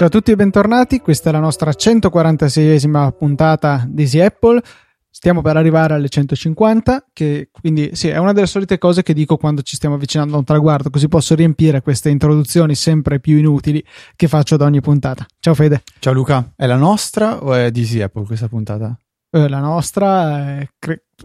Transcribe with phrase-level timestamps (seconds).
[0.00, 4.58] Ciao a tutti e bentornati, questa è la nostra 146esima puntata di Easy Apple.
[5.10, 9.36] Stiamo per arrivare alle 150, che quindi sì, è una delle solite cose che dico
[9.36, 13.84] quando ci stiamo avvicinando a un traguardo, così posso riempire queste introduzioni sempre più inutili
[14.16, 15.26] che faccio ad ogni puntata.
[15.38, 15.82] Ciao Fede.
[15.98, 18.98] Ciao Luca, è la nostra o è di Apple questa puntata?
[19.32, 20.68] Eh, la nostra, eh,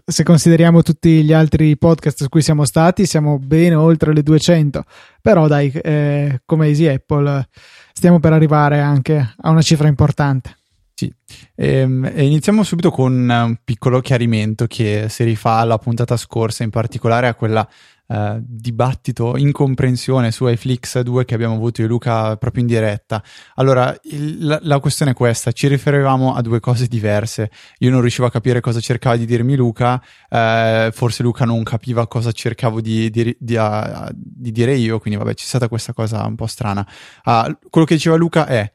[0.05, 4.83] se consideriamo tutti gli altri podcast su cui siamo stati, siamo ben oltre le 200.
[5.21, 7.47] Però dai, eh, come Easy Apple
[7.93, 10.55] stiamo per arrivare anche a una cifra importante.
[10.97, 11.13] Sì,
[11.55, 17.27] ehm, iniziamo subito con un piccolo chiarimento che si rifà alla puntata scorsa, in particolare
[17.27, 17.67] a quella
[18.07, 23.23] Uh, dibattito, incomprensione su iFlix 2 che abbiamo avuto io e Luca proprio in diretta.
[23.55, 27.49] Allora, il, la, la, questione è questa: ci riferivamo a due cose diverse.
[27.79, 32.05] Io non riuscivo a capire cosa cercava di dirmi Luca, uh, forse Luca non capiva
[32.05, 36.23] cosa cercavo di, di, di, uh, di, dire io, quindi vabbè, c'è stata questa cosa
[36.27, 36.87] un po' strana.
[37.23, 38.71] quello che diceva Luca è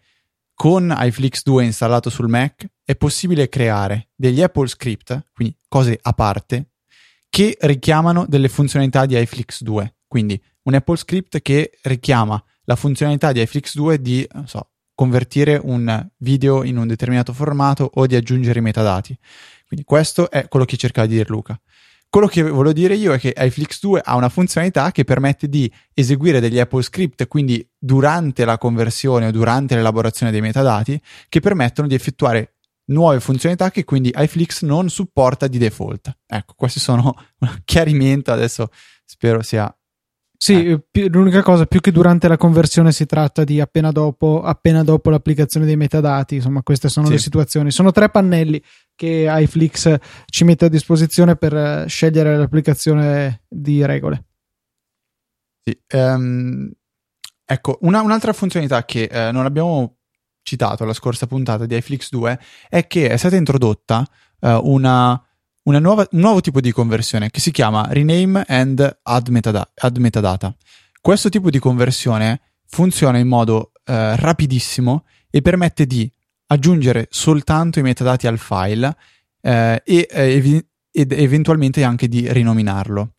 [0.60, 6.12] con iFlix 2 installato sul Mac è possibile creare degli Apple script, quindi cose a
[6.12, 6.72] parte,
[7.30, 9.94] che richiamano delle funzionalità di iFlix 2.
[10.06, 16.06] Quindi un Apple script che richiama la funzionalità di iFlix 2 di, so, convertire un
[16.18, 19.18] video in un determinato formato o di aggiungere i metadati.
[19.66, 21.58] Quindi questo è quello che cercava di dire Luca.
[22.10, 25.72] Quello che volevo dire io è che iFlix 2 ha una funzionalità che permette di
[25.94, 31.86] eseguire degli Apple script, quindi durante la conversione o durante l'elaborazione dei metadati, che permettono
[31.86, 36.12] di effettuare nuove funzionalità che quindi iFlix non supporta di default.
[36.26, 38.70] Ecco, questi sono un chiarimento, adesso
[39.04, 39.72] spero sia
[40.42, 41.08] sì, eh.
[41.10, 45.66] l'unica cosa, più che durante la conversione si tratta di appena dopo, appena dopo l'applicazione
[45.66, 47.12] dei metadati, insomma queste sono sì.
[47.12, 47.70] le situazioni.
[47.70, 48.60] Sono tre pannelli
[49.00, 54.26] che iFlix ci mette a disposizione per eh, scegliere l'applicazione di regole.
[55.62, 56.70] Sì, um,
[57.46, 59.96] ecco, una, un'altra funzionalità che uh, non abbiamo
[60.42, 62.38] citato alla scorsa puntata di iFlix 2
[62.68, 64.06] è che è stata introdotta
[64.40, 65.18] uh, una
[65.62, 69.72] nuova, un nuovo tipo di conversione che si chiama Rename and Add, metadata.
[69.76, 70.54] Add metadata.
[71.00, 76.10] Questo tipo di conversione funziona in modo eh, rapidissimo e permette di
[76.52, 78.96] aggiungere soltanto i metadati al file
[79.40, 83.14] eh, e, eh, ed eventualmente anche di rinominarlo.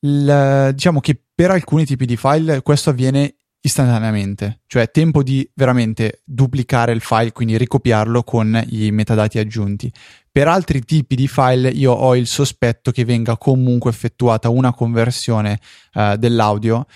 [0.00, 6.22] Il, diciamo che per alcuni tipi di file questo avviene istantaneamente, cioè tempo di veramente
[6.24, 9.92] duplicare il file, quindi ricopiarlo con i metadati aggiunti.
[10.30, 15.58] Per altri tipi di file io ho il sospetto che venga comunque effettuata una conversione
[15.94, 16.86] uh, dell'audio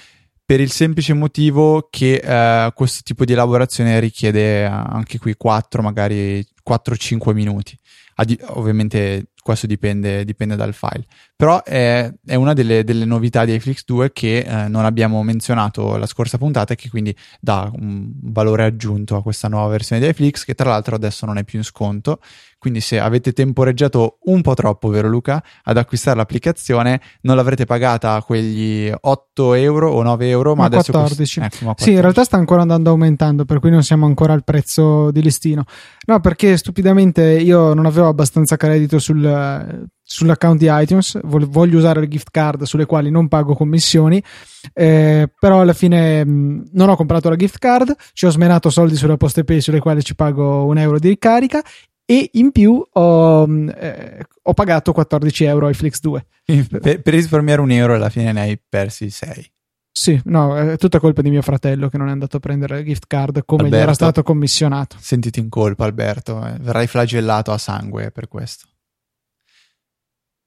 [0.50, 6.44] per il semplice motivo che uh, questo tipo di elaborazione richiede anche qui 4, magari
[6.68, 7.78] 4-5 minuti.
[8.16, 11.06] Adi- ovviamente questo dipende, dipende, dal file.
[11.40, 15.96] Però è, è una delle, delle, novità di iFlix 2 che eh, non abbiamo menzionato
[15.96, 20.08] la scorsa puntata e che quindi dà un valore aggiunto a questa nuova versione di
[20.08, 22.20] iFlix che tra l'altro adesso non è più in sconto
[22.60, 28.20] quindi se avete temporeggiato un po' troppo, vero Luca, ad acquistare l'applicazione, non l'avrete pagata
[28.20, 31.40] quegli 8 euro o 9 euro, ma, ma adesso 14.
[31.40, 31.82] Cost- ecco, ma 14.
[31.82, 35.22] Sì, in realtà sta ancora andando aumentando, per cui non siamo ancora al prezzo di
[35.22, 35.64] listino.
[36.06, 42.09] No, perché stupidamente io non avevo abbastanza credito sul sull'account di iTunes, voglio usare le
[42.09, 44.21] gift card sulle quali non pago commissioni,
[44.72, 48.97] eh, però alla fine mh, non ho comprato la gift card, ci ho smenato soldi
[48.97, 51.62] sulla poste pay sulle quali ci pago un euro di ricarica
[52.04, 56.27] e in più ho, mm, eh, ho pagato 14 euro ai Flix 2.
[56.44, 59.53] Per, per, risparmiare un euro alla fine ne hai persi 6.
[59.92, 62.82] Sì, no, è tutta colpa di mio fratello che non è andato a prendere la
[62.82, 64.97] gift card come Alberto, gli era stato commissionato.
[64.98, 68.69] Sentiti in colpa Alberto, eh, verrai flagellato a sangue per questo.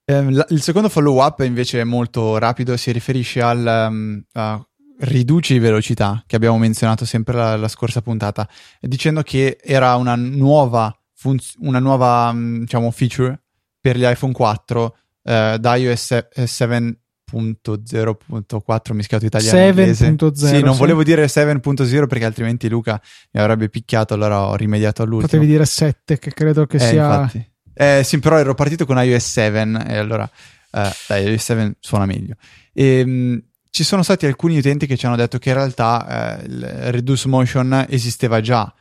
[0.05, 4.65] Eh, il secondo follow up invece è molto rapido, si riferisce al um, uh,
[4.99, 8.47] riduci velocità che abbiamo menzionato sempre la, la scorsa puntata,
[8.81, 13.41] dicendo che era una nuova funz- una nuova mm, diciamo, feature
[13.79, 20.79] per gli iPhone 4 eh, da iOS 7.0.4 mischiato italiano 7.0 sì, non sì.
[20.79, 23.01] volevo dire 7.0 perché altrimenti Luca
[23.31, 27.05] mi avrebbe picchiato allora ho rimediato all'ultimo potevi dire 7 che credo che eh, sia
[27.05, 27.51] infatti.
[27.73, 30.29] Eh, sì però ero partito con iOS 7 e allora
[30.71, 32.35] eh, dai iOS 7 suona meglio.
[32.73, 36.39] E, ehm, mh, ci sono stati alcuni utenti che ci hanno detto che in realtà
[36.39, 38.71] eh, il Reduce Motion esisteva già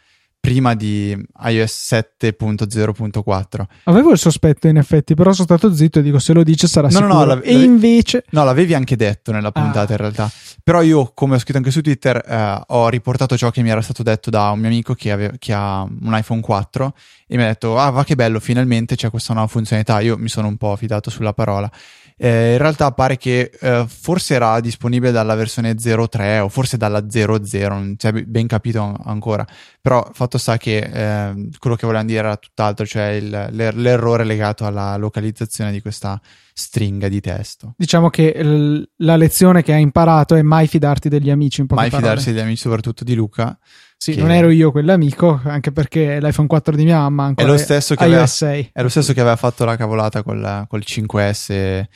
[0.42, 3.64] prima di iOS 7.0.4.
[3.84, 6.88] Avevo il sospetto in effetti, però sono stato zitto e dico se lo dice sarà
[6.88, 7.14] no, sicuro.
[7.14, 8.24] No, no, e invece...
[8.30, 9.92] No, l'avevi anche detto nella puntata ah.
[9.92, 10.28] in realtà.
[10.64, 13.82] Però io, come ho scritto anche su Twitter, eh, ho riportato ciò che mi era
[13.82, 16.94] stato detto da un mio amico che, ave- che, ha un iPhone 4
[17.28, 20.00] e mi ha detto, ah va che bello, finalmente c'è questa nuova funzionalità.
[20.00, 21.70] Io mi sono un po' fidato sulla parola.
[22.16, 27.04] Eh, in realtà pare che eh, forse era disponibile dalla versione 03 o forse dalla
[27.08, 29.44] 00, non si è ben capito ancora,
[29.80, 34.24] però fatto sta che eh, quello che volevano dire era tutt'altro, cioè il, l'er- l'errore
[34.24, 36.20] legato alla localizzazione di questa
[36.54, 37.74] stringa di testo.
[37.76, 41.80] Diciamo che l- la lezione che hai imparato è mai fidarti degli amici, in poche
[41.80, 42.08] Mai parole.
[42.10, 43.58] fidarsi degli amici, soprattutto di Luca.
[44.02, 47.50] Sì, che- non ero io quell'amico, anche perché l'iPhone 4 di mia mamma ancora È
[47.52, 48.70] lo stesso che aveva- 6.
[48.72, 51.88] È lo stesso che aveva fatto la cavolata col, col 5S eh,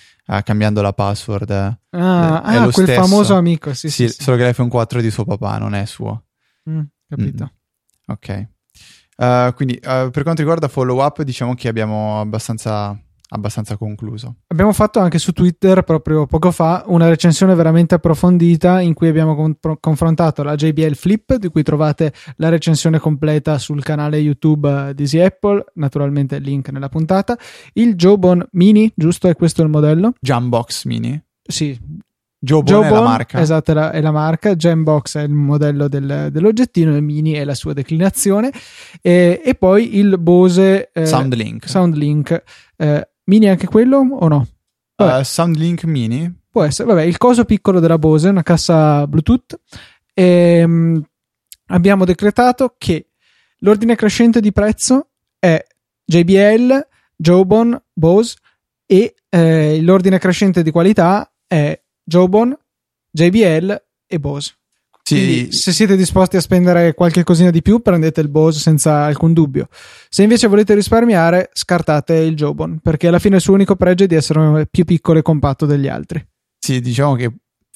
[0.45, 1.51] cambiando la password.
[1.51, 3.01] Ah, è ah, lo quel stesso.
[3.03, 4.23] famoso amico, sì, sì, sì.
[4.23, 6.27] solo che l'iPhone 4 è di suo papà, non è suo.
[6.71, 7.45] Mm, capito.
[7.45, 8.13] Mm.
[8.13, 8.49] Ok.
[9.17, 12.97] Uh, quindi uh, per quanto riguarda follow up, diciamo che abbiamo abbastanza,
[13.29, 14.37] abbastanza concluso.
[14.49, 19.35] Abbiamo fatto anche su Twitter proprio poco fa una recensione veramente approfondita in cui abbiamo
[19.35, 24.95] con- confrontato la JBL Flip, di cui trovate la recensione completa sul canale YouTube eh,
[24.95, 27.37] di Easy Apple, naturalmente il link nella puntata,
[27.75, 29.29] il Jobon Mini, giusto?
[29.29, 30.13] È questo il modello?
[30.21, 31.21] Jambox Mini.
[31.43, 31.79] Sì,
[32.39, 33.41] Jobon è la Jobon, marca.
[33.41, 34.55] Esatto, è la, è la marca.
[34.55, 38.53] Jambox è il modello del- dell'oggettino, il Mini è la sua declinazione.
[39.01, 41.69] E, e poi il Bose eh, Soundlink.
[41.69, 42.43] Soundlink.
[42.77, 44.47] Eh, mini anche quello o no?
[44.97, 46.33] Uh, Soundlink Mini.
[46.51, 49.61] Può essere, vabbè, il coso piccolo della Bose, una cassa Bluetooth.
[50.15, 51.05] Ehm,
[51.67, 53.11] abbiamo decretato che
[53.59, 55.63] l'ordine crescente di prezzo è
[56.05, 58.37] JBL, Jobon, Bose
[58.87, 62.57] e eh, l'ordine crescente di qualità è Jobon,
[63.11, 64.55] JBL e Bose.
[65.15, 69.33] Sì, se siete disposti a spendere qualche cosina di più, prendete il Bose senza alcun
[69.33, 69.69] dubbio.
[70.09, 74.07] Se invece volete risparmiare, scartate il Jobon, perché alla fine il suo unico pregio è
[74.09, 76.25] di essere più piccolo e compatto degli altri.
[76.59, 77.31] sì, diciamo che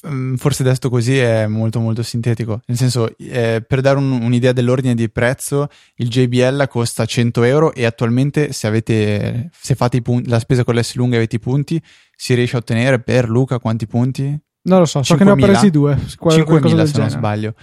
[0.08, 2.62] mm, forse detto così è molto molto sintetico.
[2.66, 7.72] Nel senso, eh, per dare un- un'idea dell'ordine di prezzo, il JBL costa 100 euro
[7.72, 11.38] e attualmente se avete, se fate punti, la spesa con l'S lunga e avete i
[11.38, 11.80] punti,
[12.16, 14.36] si riesce a ottenere per Luca quanti punti?
[14.62, 15.40] Non lo so, so che ne ho 5.000?
[15.40, 15.98] presi due.
[16.18, 17.54] qual- qualcosa 5.000 del se non sbaglio.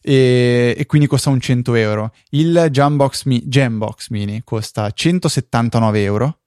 [0.00, 2.12] E, e quindi costa un 100 euro.
[2.30, 6.38] Il Jambox, Mi- Jambox Mini costa 179 euro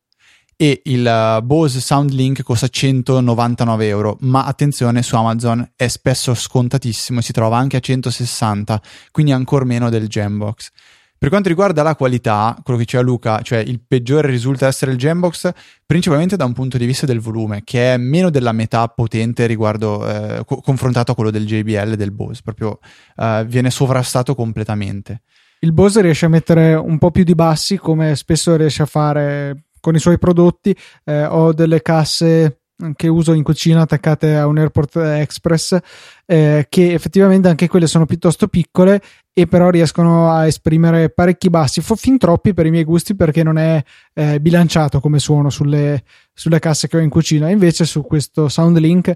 [0.55, 4.17] e il uh, Bose Soundlink costa 199 euro.
[4.21, 8.81] Ma attenzione, su Amazon è spesso scontatissimo, si trova anche a 160,
[9.11, 10.69] quindi ancora meno del Jambox.
[11.19, 14.97] Per quanto riguarda la qualità, quello che diceva Luca, cioè il peggiore risulta essere il
[14.97, 15.51] Jambox,
[15.83, 20.07] principalmente da un punto di vista del volume, che è meno della metà potente riguardo
[20.07, 22.77] eh, co- confrontato a quello del JBL e del Bose, proprio
[23.15, 25.21] eh, viene sovrastato completamente.
[25.59, 29.63] Il Bose riesce a mettere un po' più di bassi, come spesso riesce a fare
[29.79, 30.75] con i suoi prodotti.
[31.03, 32.56] Eh, ho delle casse
[32.95, 35.77] che uso in cucina attaccate a un Airport Express,
[36.25, 39.01] eh, che effettivamente anche quelle sono piuttosto piccole
[39.33, 43.57] e però riescono a esprimere parecchi bassi, fin troppi per i miei gusti perché non
[43.57, 43.83] è
[44.13, 46.03] eh, bilanciato come suono sulle,
[46.33, 47.49] sulle casse che ho in cucina.
[47.49, 49.13] Invece su questo Soundlink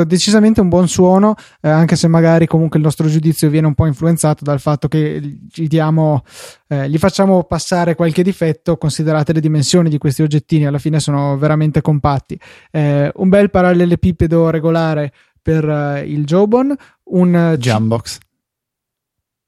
[0.00, 3.74] eh, decisamente un buon suono, eh, anche se magari comunque il nostro giudizio viene un
[3.74, 5.20] po' influenzato dal fatto che
[5.52, 6.24] gli diamo,
[6.68, 11.36] eh, gli facciamo passare qualche difetto, considerate le dimensioni di questi oggettini, alla fine sono
[11.38, 12.38] veramente compatti.
[12.70, 16.74] Eh, un bel parallelepipedo regolare per eh, il Jobon,
[17.04, 18.18] un Jambox.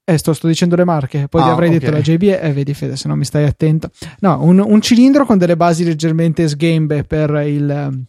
[0.07, 1.77] eh, sto, sto dicendo le marche, poi ti Ah, avrei ok.
[1.79, 3.89] detto la JB, eh, vedi Fede, se non mi stai attento.
[4.19, 8.03] No, un, un cilindro con delle basi leggermente sgambe per il,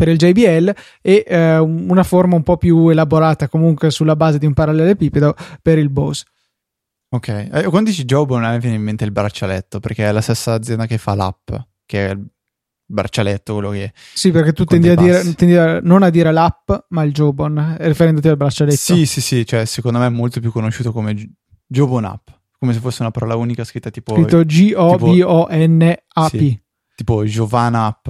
[0.00, 4.46] per il JBL e eh, una forma un po' più elaborata comunque sulla base di
[4.46, 6.24] un parallelepipedo per il Bose.
[7.10, 10.22] Ok, eh, quando dici Jobon a me viene in mente il braccialetto, perché è la
[10.22, 11.52] stessa azienda che fa l'app,
[11.84, 12.26] che è il
[12.86, 13.92] braccialetto, quello che...
[14.14, 17.76] Sì, perché tu tendi a dire, tendi a- non a dire l'app, ma il Jobon,
[17.78, 18.76] eh, riferendoti al braccialetto.
[18.78, 21.28] Sì, sì, sì, cioè secondo me è molto più conosciuto come J-
[21.66, 22.28] Jobon App,
[22.58, 26.28] come se fosse una parola unica scritta tipo, Scritto G-O-B-O-N-A-P.
[26.30, 26.58] Sì.
[26.94, 28.08] tipo Giovanna App,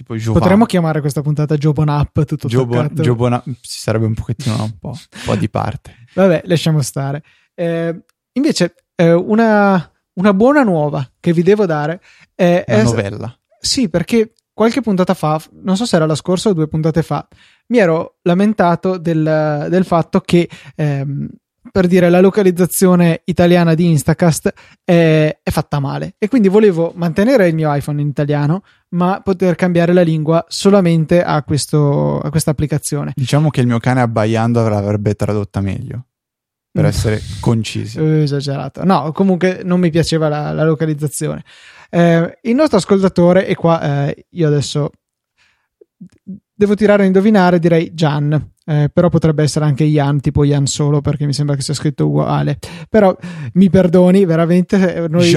[0.00, 0.40] tipo Giovanna.
[0.40, 3.02] Potremmo chiamare questa puntata Jobon App, tutto Jobon, toccato.
[3.02, 5.94] Jobon App, ci sarebbe un pochettino un po', un po' di parte.
[6.14, 7.22] Vabbè, lasciamo stare.
[7.54, 12.00] Eh, invece, eh, una, una buona nuova che vi devo dare
[12.34, 13.38] è, Una novella.
[13.60, 17.26] Sì, perché qualche puntata fa, non so se era la scorsa o due puntate fa,
[17.68, 21.28] mi ero lamentato del, del fatto che, ehm,
[21.72, 24.52] per dire, la localizzazione italiana di Instacast
[24.84, 26.14] è, è fatta male.
[26.18, 31.22] E quindi volevo mantenere il mio iPhone in italiano, ma poter cambiare la lingua solamente
[31.22, 33.12] a, questo, a questa applicazione.
[33.14, 36.06] Diciamo che il mio cane abbaiando l'avrebbe tradotta meglio,
[36.70, 36.86] per Mm.
[36.86, 37.98] essere concisi.
[37.98, 38.84] Eh, esagerato.
[38.84, 41.44] No, comunque non mi piaceva la, la localizzazione.
[41.90, 44.90] Eh, il nostro ascoltatore, e qua eh, io adesso
[46.54, 48.52] devo tirare a indovinare, direi Gian.
[48.70, 52.06] Eh, però potrebbe essere anche Ian, tipo Ian solo, perché mi sembra che sia scritto
[52.06, 52.58] uguale.
[52.88, 53.16] Però
[53.54, 54.94] mi perdoni, veramente.
[54.94, 55.28] eh, Noi,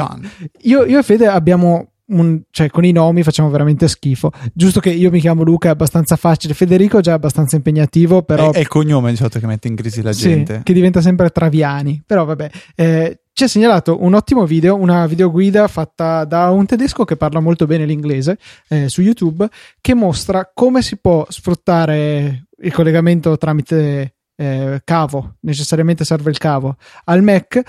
[0.62, 4.30] io, io e Fede abbiamo un, cioè, con i nomi facciamo veramente schifo.
[4.54, 6.54] Giusto che io mi chiamo Luca, è abbastanza facile.
[6.54, 8.52] Federico è già abbastanza impegnativo, però.
[8.52, 10.62] È, è il cognome di solito che mette in crisi la sì, gente.
[10.62, 12.04] Che diventa sempre Traviani.
[12.06, 12.52] Però vabbè.
[12.76, 17.40] Eh, ci ha segnalato un ottimo video, una videoguida fatta da un tedesco che parla
[17.40, 18.38] molto bene l'inglese
[18.70, 19.48] eh, su YouTube,
[19.82, 26.78] che mostra come si può sfruttare il collegamento tramite eh, cavo, necessariamente serve il cavo,
[27.06, 27.62] al Mac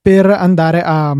[0.00, 1.16] per andare a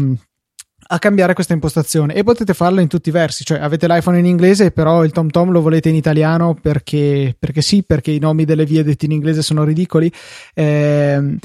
[0.89, 4.27] a cambiare questa impostazione e potete farlo in tutti i versi, cioè avete l'iPhone in
[4.27, 8.65] inglese però il TomTom lo volete in italiano perché, perché sì, perché i nomi delle
[8.65, 10.13] vie detti in inglese sono ridicoli.
[10.55, 11.39] Eh,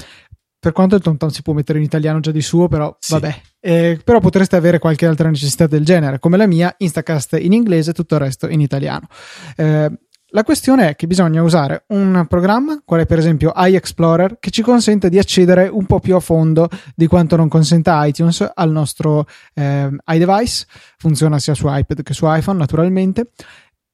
[0.62, 3.14] per quanto il TomTom si può mettere in italiano già di suo, però sì.
[3.14, 3.42] vabbè.
[3.60, 7.94] Eh, però potreste avere qualche altra necessità del genere, come la mia, Instacast in inglese,
[7.94, 9.08] tutto il resto in italiano.
[9.56, 9.92] Eh,
[10.34, 15.10] la questione è che bisogna usare un programma, quale per esempio iExplorer, che ci consente
[15.10, 19.26] di accedere un po' più a fondo di quanto non consenta iTunes al nostro
[19.56, 20.68] eh, iDevice.
[20.98, 23.32] Funziona sia su iPad che su iPhone, naturalmente.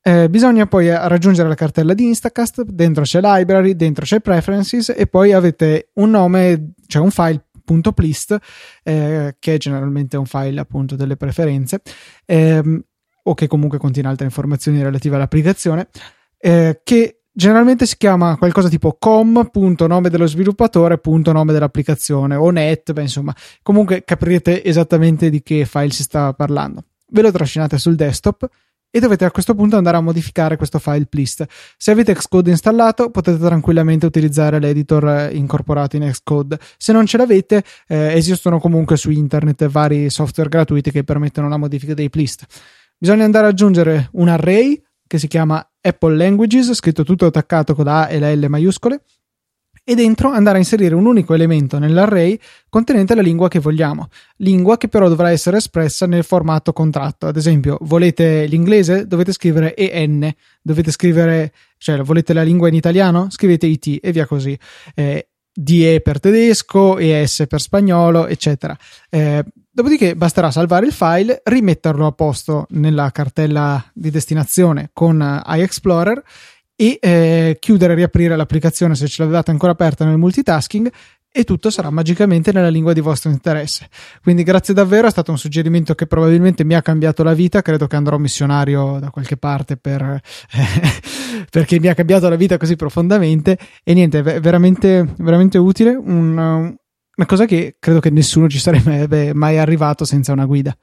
[0.08, 5.06] Eh, bisogna poi raggiungere la cartella di Instacast, dentro c'è Library, dentro c'è Preferences e
[5.06, 7.44] poi avete un nome, cioè un file
[7.94, 8.38] .plist,
[8.84, 11.82] eh, che è generalmente un file appunto delle preferenze,
[12.26, 12.82] ehm,
[13.24, 15.90] o che comunque contiene altre informazioni relative all'applicazione
[16.38, 23.02] eh, che generalmente si chiama qualcosa tipo com.nome dello sviluppatore, nome dell'applicazione o net, beh,
[23.02, 26.86] insomma, comunque capirete esattamente di che file si sta parlando.
[27.10, 28.48] Ve lo trascinate sul desktop
[28.90, 31.46] e dovete a questo punto andare a modificare questo file plist.
[31.78, 36.58] Se avete Xcode installato, potete tranquillamente utilizzare l'editor eh, incorporato in Xcode.
[36.78, 41.58] Se non ce l'avete, eh, esistono comunque su internet vari software gratuiti che permettono la
[41.58, 42.46] modifica dei plist.
[42.98, 47.86] Bisogna andare ad aggiungere un array che si chiama Apple Languages, scritto tutto attaccato con
[47.86, 49.02] la A e la L maiuscole,
[49.90, 54.76] e dentro andare a inserire un unico elemento nell'array contenente la lingua che vogliamo, lingua
[54.76, 57.26] che però dovrà essere espressa nel formato contratto.
[57.28, 59.08] Ad esempio, volete l'inglese?
[59.08, 60.30] Dovete scrivere EN,
[60.62, 63.28] dovete scrivere, cioè volete la lingua in italiano?
[63.30, 64.60] Scrivete IT e via così.
[64.94, 68.78] Eh, DE per tedesco, ES per spagnolo, eccetera.
[69.10, 69.42] Eh,
[69.78, 76.24] Dopodiché basterà salvare il file, rimetterlo a posto nella cartella di destinazione con eh, iExplorer
[76.80, 80.92] e eh, chiudere e riaprire l'applicazione se ce l'avete ancora aperta nel multitasking
[81.30, 83.90] e tutto sarà magicamente nella lingua di vostro interesse.
[84.24, 87.88] Quindi grazie davvero, è stato un suggerimento che probabilmente mi ha cambiato la vita, credo
[87.88, 90.22] che andrò missionario da qualche parte per, eh,
[91.50, 96.38] perché mi ha cambiato la vita così profondamente e niente, è veramente, veramente utile, un,
[96.38, 100.76] una cosa che credo che nessuno ci sarebbe mai arrivato senza una guida.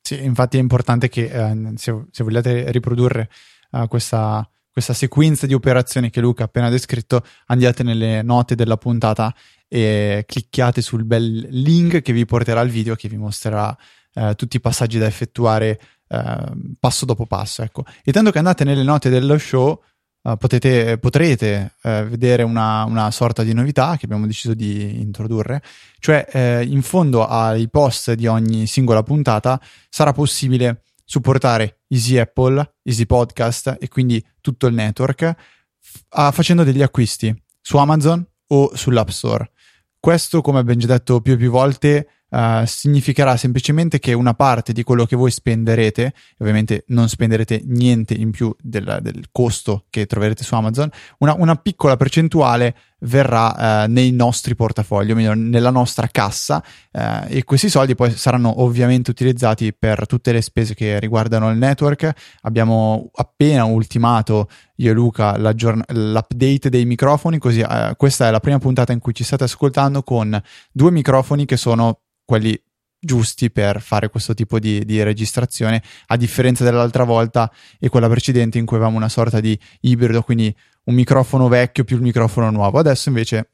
[0.00, 3.28] Sì, infatti è importante che eh, se, se, vogliate riprodurre
[3.72, 4.48] uh, questa,
[4.78, 9.34] questa, sequenza di operazioni che Luca ha appena descritto, andiate nelle note della puntata
[9.66, 13.76] e clicchiate sul bel link che vi porterà al video che vi mostrerà
[14.14, 17.62] uh, tutti i passaggi da effettuare uh, passo dopo passo.
[17.62, 17.84] Ecco.
[18.04, 19.82] E tanto che andate nelle note dello show,
[20.20, 25.62] Uh, potete, potrete uh, vedere una, una, sorta di novità che abbiamo deciso di introdurre,
[26.00, 32.76] cioè uh, in fondo ai post di ogni singola puntata sarà possibile supportare Easy Apple,
[32.82, 35.34] Easy Podcast e quindi tutto il network
[35.80, 39.50] f- facendo degli acquisti su Amazon o sull'App Store.
[39.98, 44.74] Questo, come abbiamo già detto più e più volte, Uh, significherà semplicemente che una parte
[44.74, 50.04] di quello che voi spenderete, ovviamente non spenderete niente in più del, del costo che
[50.04, 50.90] troverete su Amazon,
[51.20, 56.62] una, una piccola percentuale verrà uh, nei nostri portafogli, o meglio nella nostra cassa
[56.92, 61.58] uh, e questi soldi poi saranno ovviamente utilizzati per tutte le spese che riguardano il
[61.58, 62.10] network.
[62.42, 67.64] Abbiamo appena ultimato io e Luca l'update dei microfoni, così
[67.96, 70.40] questa è la prima puntata in cui ci state ascoltando con
[70.72, 72.60] due microfoni che sono quelli
[72.98, 78.58] giusti per fare questo tipo di, di, registrazione, a differenza dell'altra volta e quella precedente
[78.58, 82.78] in cui avevamo una sorta di ibrido, quindi un microfono vecchio più il microfono nuovo.
[82.78, 83.50] Adesso invece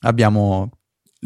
[0.00, 0.70] abbiamo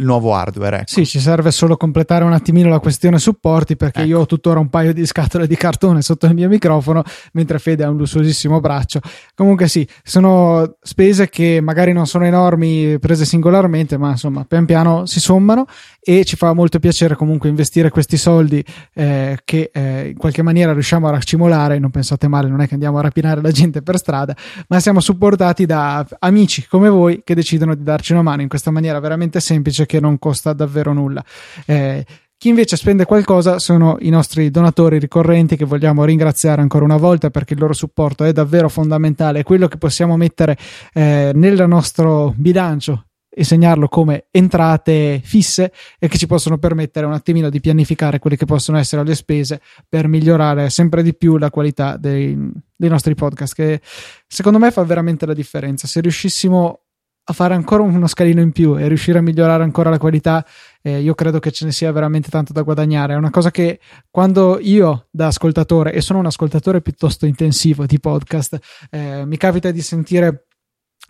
[0.01, 0.79] il nuovo hardware.
[0.79, 0.87] Ecco.
[0.87, 4.09] Sì, ci serve solo completare un attimino la questione supporti perché ecco.
[4.09, 7.85] io ho tuttora un paio di scatole di cartone sotto il mio microfono, mentre Fede
[7.85, 9.01] ha un lussuosissimo braccio.
[9.35, 15.07] Comunque sì, sono spese che magari non sono enormi prese singolarmente, ma insomma, pian piano
[15.07, 15.67] si sommano
[16.01, 18.65] e ci fa molto piacere comunque investire questi soldi
[18.95, 22.75] eh, che eh, in qualche maniera riusciamo a raccimolare, non pensate male, non è che
[22.75, 24.35] andiamo a rapinare la gente per strada,
[24.69, 28.71] ma siamo supportati da amici come voi che decidono di darci una mano in questa
[28.71, 31.25] maniera veramente semplice che non costa davvero nulla.
[31.67, 32.05] Eh,
[32.37, 37.29] chi invece spende qualcosa sono i nostri donatori ricorrenti che vogliamo ringraziare ancora una volta
[37.29, 40.57] perché il loro supporto è davvero fondamentale, è quello che possiamo mettere
[40.95, 47.13] eh, nel nostro bilancio e segnarlo come entrate fisse e che ci possono permettere un
[47.13, 51.51] attimino di pianificare quelle che possono essere le spese per migliorare sempre di più la
[51.51, 52.37] qualità dei,
[52.75, 53.81] dei nostri podcast che
[54.27, 56.85] secondo me fa veramente la differenza se riuscissimo
[57.23, 60.45] a fare ancora uno scalino in più e riuscire a migliorare ancora la qualità
[60.83, 63.79] eh, io credo che ce ne sia veramente tanto da guadagnare è una cosa che
[64.11, 68.59] quando io da ascoltatore e sono un ascoltatore piuttosto intensivo di podcast
[68.91, 70.47] eh, mi capita di sentire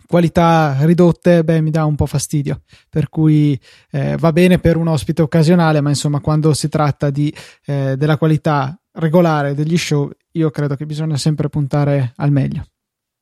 [0.07, 2.63] qualità ridotte, beh, mi dà un po' fastidio.
[2.89, 3.59] Per cui
[3.91, 7.33] eh, va bene per un ospite occasionale, ma insomma, quando si tratta di,
[7.65, 12.65] eh, della qualità regolare degli show, io credo che bisogna sempre puntare al meglio.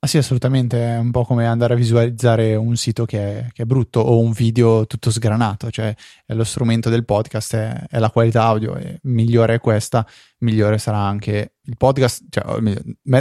[0.02, 3.64] Ah sì, assolutamente, è un po' come andare a visualizzare un sito che è, che
[3.64, 5.94] è brutto o un video tutto sgranato, cioè
[6.28, 11.00] lo strumento del podcast è, è, la qualità audio e migliore è questa, migliore sarà
[11.00, 12.46] anche il podcast, cioè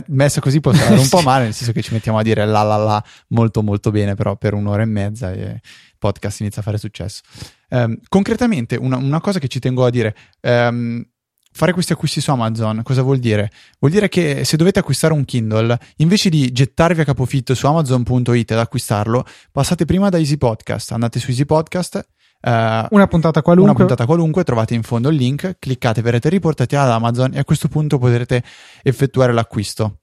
[0.06, 2.62] messa così può stare un po' male, nel senso che ci mettiamo a dire la
[2.62, 5.60] la la molto molto bene, però per un'ora e mezza e il
[5.98, 7.22] podcast inizia a fare successo.
[7.70, 11.04] Um, concretamente, una, una, cosa che ci tengo a dire, um,
[11.52, 13.50] fare questi acquisti su Amazon cosa vuol dire?
[13.78, 18.52] Vuol dire che se dovete acquistare un Kindle, invece di gettarvi a capofitto su amazon.it
[18.52, 22.06] ad acquistarlo, passate prima da Easy Podcast, andate su Easy Podcast.
[22.40, 23.72] Uh, una puntata qualunque.
[23.72, 27.44] Una puntata qualunque, trovate in fondo il link, cliccate, verrete riportati ad Amazon e a
[27.44, 28.44] questo punto potrete
[28.82, 29.98] effettuare l'acquisto.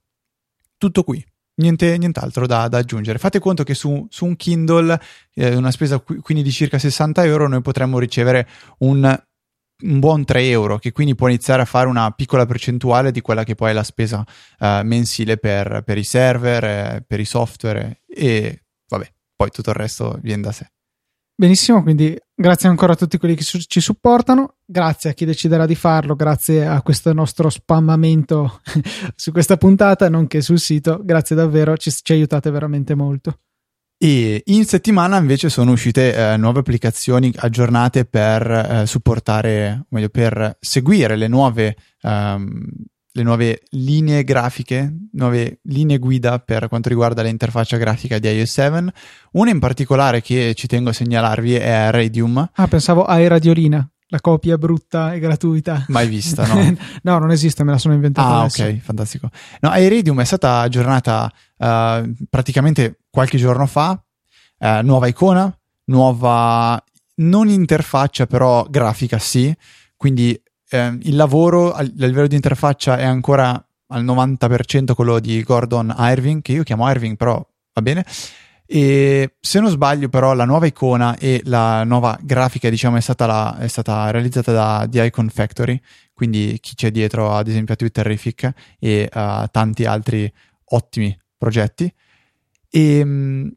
[0.77, 1.25] Tutto qui.
[1.57, 3.17] Niente, nient'altro da, da, aggiungere.
[3.17, 4.99] Fate conto che su, su un Kindle,
[5.35, 8.45] eh, una spesa quindi di circa 60 euro, noi potremmo ricevere
[8.79, 9.17] un
[9.83, 13.43] un buon 3 euro, che quindi può iniziare a fare una piccola percentuale di quella
[13.43, 14.25] che poi è la spesa
[14.59, 19.75] uh, mensile per, per, i server, eh, per i software e vabbè, poi tutto il
[19.75, 20.69] resto viene da sé.
[21.37, 25.65] Benissimo, quindi grazie ancora a tutti quelli che su- ci supportano, grazie a chi deciderà
[25.65, 28.61] di farlo, grazie a questo nostro spammamento
[29.15, 33.39] su questa puntata, nonché sul sito, grazie davvero, ci, ci aiutate veramente molto.
[33.97, 40.57] E in settimana invece sono uscite eh, nuove applicazioni aggiornate per eh, supportare, meglio, per
[40.59, 42.61] seguire le nuove, um,
[43.11, 48.93] le nuove linee grafiche, nuove linee guida per quanto riguarda l'interfaccia grafica di iOS 7.
[49.31, 52.49] Una in particolare che ci tengo a segnalarvi è Radium.
[52.53, 55.85] Ah, pensavo a Radiolina la copia brutta e gratuita.
[55.89, 56.75] Mai vista, no?
[57.03, 58.27] no, non esiste, me la sono inventata.
[58.27, 58.63] Ah, adesso.
[58.63, 59.29] ok, fantastico.
[59.61, 63.99] No, Iridium è stata aggiornata uh, praticamente qualche giorno fa.
[64.57, 66.81] Uh, nuova icona, nuova
[67.15, 69.55] non interfaccia, però grafica sì.
[69.95, 70.39] Quindi
[70.71, 73.51] uh, il lavoro a, livello di interfaccia è ancora
[73.87, 78.05] al 90% quello di Gordon Irving, che io chiamo Irving, però va bene.
[78.67, 83.25] E se non sbaglio, però, la nuova icona e la nuova grafica, diciamo, è stata,
[83.25, 85.79] la, è stata realizzata da The Icon Factory.
[86.13, 90.31] Quindi chi c'è dietro, ad esempio, a Twitterific e a tanti altri
[90.65, 91.93] ottimi progetti.
[92.75, 93.49] E um,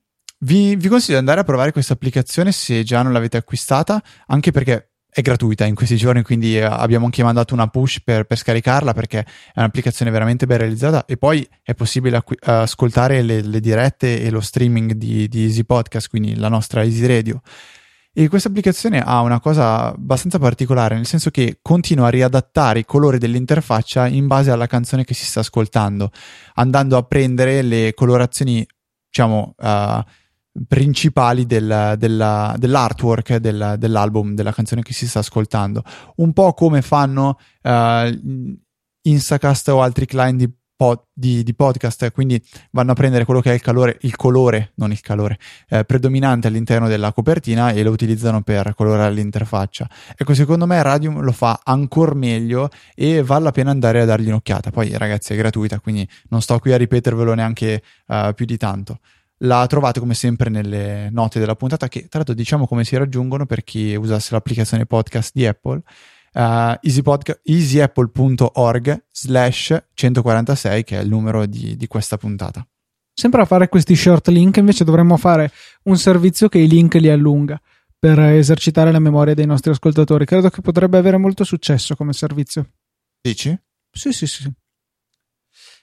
[0.42, 4.52] vi, vi consiglio di andare a provare questa applicazione se già non l'avete acquistata, anche
[4.52, 8.38] perché è gratuita in questi giorni, quindi eh, abbiamo anche mandato una push per, per,
[8.38, 13.58] scaricarla perché è un'applicazione veramente ben realizzata e poi è possibile acqu- ascoltare le, le,
[13.58, 17.40] dirette e lo streaming di, di, Easy Podcast, quindi la nostra Easy Radio.
[18.12, 22.84] E questa applicazione ha una cosa abbastanza particolare, nel senso che continua a riadattare i
[22.84, 26.12] colori dell'interfaccia in base alla canzone che si sta ascoltando,
[26.54, 28.64] andando a prendere le colorazioni,
[29.08, 30.02] diciamo, uh,
[30.66, 35.82] principali del, della, dell'artwork del, dell'album, della canzone che si sta ascoltando.
[36.16, 38.58] Un po' come fanno uh,
[39.02, 43.50] Instacast o altri client di, pod, di, di, podcast, quindi vanno a prendere quello che
[43.50, 45.36] è il calore, il colore, non il calore,
[45.70, 49.90] eh, predominante all'interno della copertina e lo utilizzano per colorare l'interfaccia.
[50.16, 54.28] Ecco, secondo me Radium lo fa ancora meglio e vale la pena andare a dargli
[54.28, 54.70] un'occhiata.
[54.70, 59.00] Poi, ragazzi, è gratuita, quindi non sto qui a ripetervelo neanche uh, più di tanto.
[59.38, 63.46] La trovate come sempre nelle note della puntata che tra l'altro diciamo come si raggiungono
[63.46, 65.82] per chi usasse l'applicazione podcast di Apple
[66.38, 72.66] uh, easypodca- easyapple.org slash 146 che è il numero di, di questa puntata.
[73.12, 75.50] Sempre a fare questi short link invece dovremmo fare
[75.84, 77.60] un servizio che i link li allunga
[77.98, 80.24] per esercitare la memoria dei nostri ascoltatori.
[80.24, 82.70] Credo che potrebbe avere molto successo come servizio.
[83.20, 83.58] Dici?
[83.90, 84.48] Sì, sì, sì.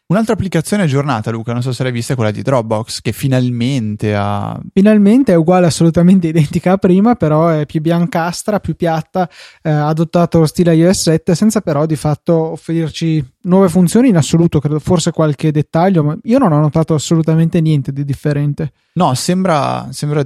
[0.08, 4.14] Un'altra applicazione aggiornata, Luca, non so se l'hai vista, è quella di Dropbox, che finalmente
[4.16, 4.56] ha...
[4.72, 9.28] Finalmente è uguale, assolutamente identica a prima, però è più biancastra, più piatta,
[9.64, 14.18] eh, ha adottato lo stile iOS 7, senza però di fatto offrirci nuove funzioni in
[14.18, 18.74] assoluto, credo forse qualche dettaglio, ma io non ho notato assolutamente niente di differente.
[18.94, 20.24] No, sembra, sembra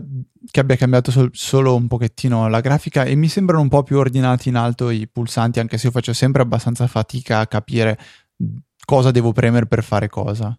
[0.51, 3.97] che abbia cambiato sol- solo un pochettino la grafica e mi sembrano un po' più
[3.97, 7.97] ordinati in alto i pulsanti, anche se io faccio sempre abbastanza fatica a capire
[8.89, 10.57] cosa devo premere per fare cosa.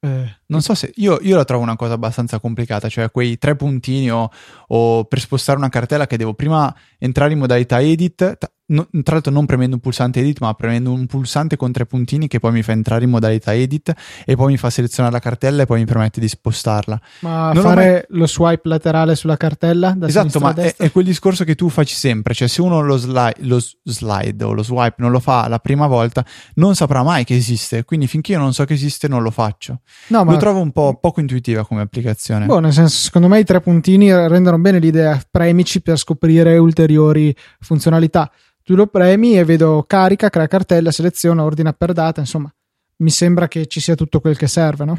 [0.00, 0.36] Eh.
[0.46, 4.10] Non so se io, io, la trovo una cosa abbastanza complicata, cioè quei tre puntini
[4.10, 4.28] o,
[4.68, 8.36] o per spostare una cartella che devo prima entrare in modalità edit,
[8.68, 12.28] no, tra l'altro non premendo un pulsante edit, ma premendo un pulsante con tre puntini
[12.28, 13.92] che poi mi fa entrare in modalità edit
[14.24, 17.00] e poi mi fa selezionare la cartella e poi mi permette di spostarla.
[17.20, 18.18] Ma non fare mai...
[18.18, 19.96] lo swipe laterale sulla cartella?
[20.02, 23.46] esatto, ma è, è, quel discorso che tu facci sempre, cioè se uno lo, sli-
[23.46, 27.34] lo slide o lo swipe non lo fa la prima volta, non saprà mai che
[27.34, 29.80] esiste, quindi finché io non so che esiste non lo faccio.
[30.08, 30.32] No, ma...
[30.32, 32.46] Lo trovo un po' poco intuitiva come applicazione.
[32.46, 37.34] Boh, nel senso, secondo me i tre puntini rendono bene l'idea, premici per scoprire ulteriori
[37.60, 38.30] funzionalità
[38.68, 42.52] tu lo premi e vedo carica, crea cartella, seleziona, ordina per data, insomma,
[42.96, 44.98] mi sembra che ci sia tutto quel che serve, no?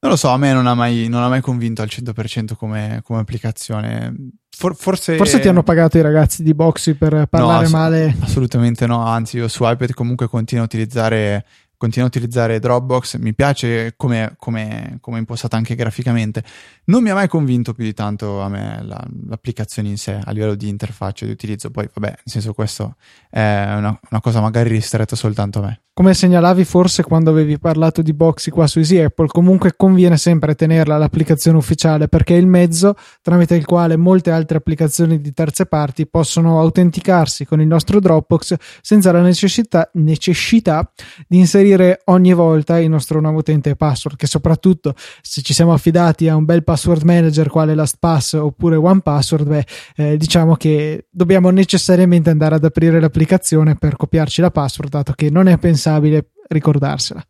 [0.00, 3.00] Non lo so, a me non ha mai, non ha mai convinto al 100% come,
[3.04, 4.12] come applicazione.
[4.50, 5.16] For, forse...
[5.16, 8.16] forse ti hanno pagato i ragazzi di Boxy per parlare no, male.
[8.18, 11.46] Assolutamente no, anzi io su iPad comunque continuo a utilizzare
[11.78, 16.42] continuo a utilizzare Dropbox, mi piace come, è impostata anche graficamente.
[16.84, 20.30] Non mi ha mai convinto più di tanto a me la, l'applicazione in sé a
[20.32, 21.70] livello di interfaccia di utilizzo.
[21.70, 22.96] Poi, vabbè, nel senso, questo
[23.30, 28.02] è una, una cosa magari ristretta soltanto a me come segnalavi forse quando avevi parlato
[28.02, 32.46] di Boxy qua su Easy Apple, comunque conviene sempre tenerla l'applicazione ufficiale perché è il
[32.46, 37.98] mezzo tramite il quale molte altre applicazioni di terze parti possono autenticarsi con il nostro
[37.98, 40.88] Dropbox senza la necessità, necessità
[41.26, 45.72] di inserire ogni volta il nostro nuovo utente e password, che soprattutto se ci siamo
[45.72, 51.50] affidati a un bel password manager quale LastPass oppure OnePassword, beh, eh, diciamo che dobbiamo
[51.50, 56.30] necessariamente andare ad aprire l'applicazione per copiarci la password, dato che non è pensato indispensabile
[56.48, 57.24] ricordarsela.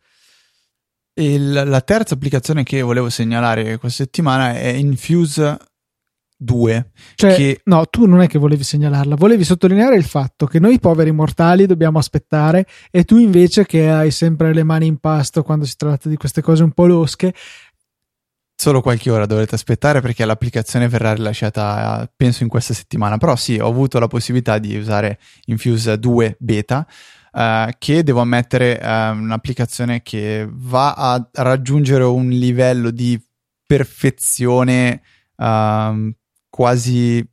[1.14, 5.58] E la terza applicazione che volevo segnalare questa settimana è Infuse
[6.36, 6.90] 2.
[7.16, 7.60] Cioè, che...
[7.64, 11.66] no, tu non è che volevi segnalarla, volevi sottolineare il fatto che noi poveri mortali
[11.66, 16.08] dobbiamo aspettare e tu invece che hai sempre le mani in pasto quando si tratta
[16.08, 17.34] di queste cose un po' losche.
[18.60, 23.16] Solo qualche ora dovrete aspettare perché l'applicazione verrà rilasciata, penso, in questa settimana.
[23.16, 26.86] Però sì, ho avuto la possibilità di usare Infuse 2 beta
[27.32, 33.20] uh, che devo ammettere uh, un'applicazione che va a raggiungere un livello di
[33.66, 35.02] perfezione
[35.36, 36.10] uh,
[36.48, 37.26] quasi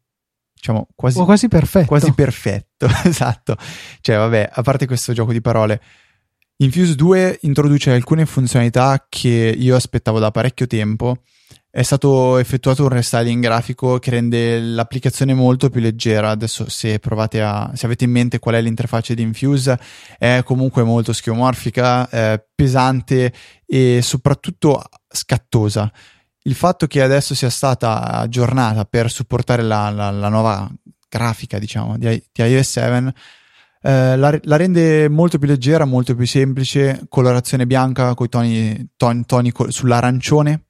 [0.54, 1.88] diciamo quasi, oh, quasi perfetto.
[1.88, 3.56] quasi perfetto esatto.
[4.02, 5.82] Cioè vabbè a parte questo gioco di parole
[6.58, 11.18] Infuse 2 introduce alcune funzionalità che io aspettavo da parecchio tempo
[11.76, 16.30] è stato effettuato un restyling grafico che rende l'applicazione molto più leggera.
[16.30, 19.78] Adesso, se provate a, se avete in mente qual è l'interfaccia di Infuse,
[20.18, 23.34] è comunque molto schiomorfica, eh, pesante
[23.66, 25.92] e soprattutto scattosa.
[26.44, 30.72] Il fatto che adesso sia stata aggiornata per supportare la, la, la nuova
[31.10, 33.14] grafica, diciamo, di, di iOS 7
[33.82, 38.90] eh, la, la, rende molto più leggera, molto più semplice, colorazione bianca con i toni,
[38.96, 40.65] toni, toni sull'arancione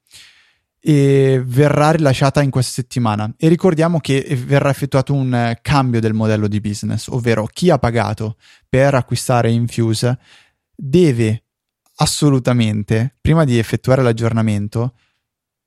[0.87, 3.33] e verrà rilasciata in questa settimana.
[3.37, 7.79] E ricordiamo che verrà effettuato un eh, cambio del modello di business, ovvero chi ha
[7.79, 8.37] pagato
[8.69, 10.19] per acquistare Infuse
[10.75, 11.45] deve
[11.95, 14.93] assolutamente, prima di effettuare l'aggiornamento,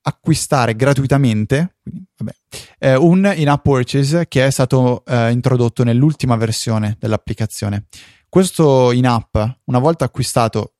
[0.02, 1.78] acquistare gratuitamente
[2.16, 2.34] vabbè,
[2.78, 7.86] eh, un in-app purchase che è stato eh, introdotto nell'ultima versione dell'applicazione.
[8.28, 10.74] Questo in-app, una volta acquistato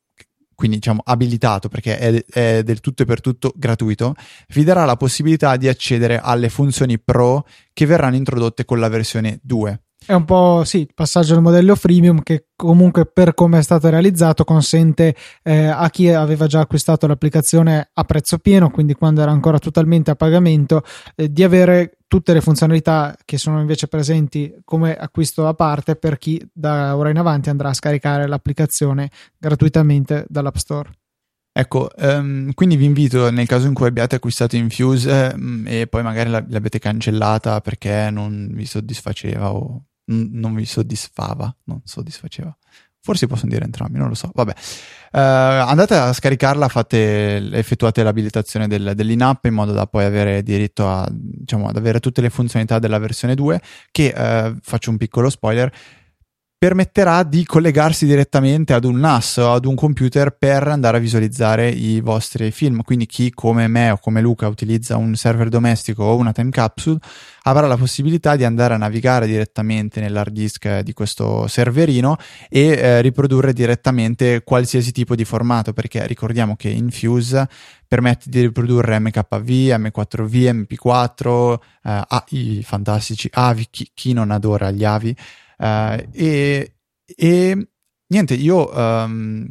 [0.59, 4.17] quindi diciamo abilitato perché è, è, del tutto e per tutto gratuito,
[4.49, 9.39] vi darà la possibilità di accedere alle funzioni pro che verranno introdotte con la versione
[9.41, 9.83] 2.
[10.05, 13.91] È un po' sì, il passaggio al modello freemium che comunque per come è stato
[13.91, 19.31] realizzato consente eh, a chi aveva già acquistato l'applicazione a prezzo pieno, quindi quando era
[19.31, 20.83] ancora totalmente a pagamento,
[21.15, 26.17] eh, di avere tutte le funzionalità che sono invece presenti come acquisto a parte per
[26.17, 30.91] chi da ora in avanti andrà a scaricare l'applicazione gratuitamente dall'App Store.
[31.59, 36.05] Ecco, um, quindi vi invito nel caso in cui abbiate acquistato Infuse um, e poi
[36.05, 42.57] magari l'abbiate cancellata perché non vi soddisfaceva o non vi soddisfava, non soddisfaceva.
[43.01, 44.31] Forse possono dire entrambi, non lo so.
[44.33, 50.45] Vabbè, uh, andate a scaricarla, fate, effettuate l'abilitazione del, dell'in-app in modo da poi avere
[50.45, 53.61] diritto a, diciamo, ad avere tutte le funzionalità della versione 2.
[53.91, 55.73] Che uh, faccio un piccolo spoiler
[56.61, 61.69] permetterà di collegarsi direttamente ad un NAS o ad un computer per andare a visualizzare
[61.69, 62.83] i vostri film.
[62.83, 66.99] Quindi chi come me o come Luca utilizza un server domestico o una time capsule
[67.43, 72.17] avrà la possibilità di andare a navigare direttamente nell'hard disk di questo serverino
[72.49, 77.49] e eh, riprodurre direttamente qualsiasi tipo di formato perché ricordiamo che Infuse
[77.87, 84.85] permette di riprodurre MKV, M4V, MP4, eh, AI fantastici, AVI, chi, chi non adora gli
[84.85, 85.17] AVI
[85.59, 87.69] Uh, e, e,
[88.07, 89.47] niente, io um,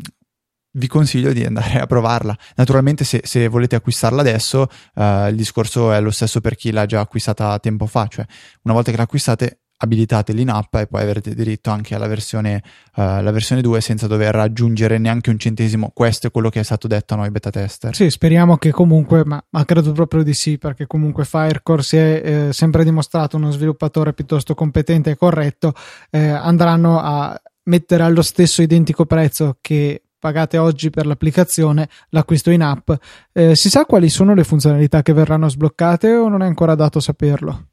[0.72, 2.38] vi consiglio di andare a provarla.
[2.56, 6.86] Naturalmente, se, se volete acquistarla adesso, uh, il discorso è lo stesso per chi l'ha
[6.86, 8.26] già acquistata tempo fa, cioè
[8.64, 12.64] una volta che l'acquistate abilitate l'in-app e poi avrete diritto anche alla versione,
[12.96, 15.92] uh, versione 2 senza dover aggiungere neanche un centesimo.
[15.94, 17.96] Questo è quello che è stato detto a noi beta tester.
[17.96, 22.22] Sì, speriamo che comunque, ma, ma credo proprio di sì, perché comunque Firecore si è
[22.24, 25.74] eh, sempre dimostrato uno sviluppatore piuttosto competente e corretto.
[26.10, 32.64] Eh, andranno a mettere allo stesso identico prezzo che pagate oggi per l'applicazione l'acquisto in
[32.64, 32.92] app.
[33.32, 37.00] Eh, si sa quali sono le funzionalità che verranno sbloccate o non è ancora dato
[37.00, 37.68] saperlo?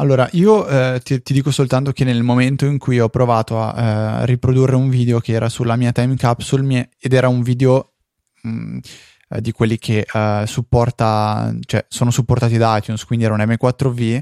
[0.00, 4.22] Allora, io eh, ti, ti, dico soltanto che nel momento in cui ho provato a
[4.22, 7.92] eh, riprodurre un video che era sulla mia time capsule mie, ed era un video
[8.42, 8.78] mh, mm,
[9.28, 14.20] eh, di quelli che eh, supporta, cioè sono supportati da iTunes, quindi era un M4V,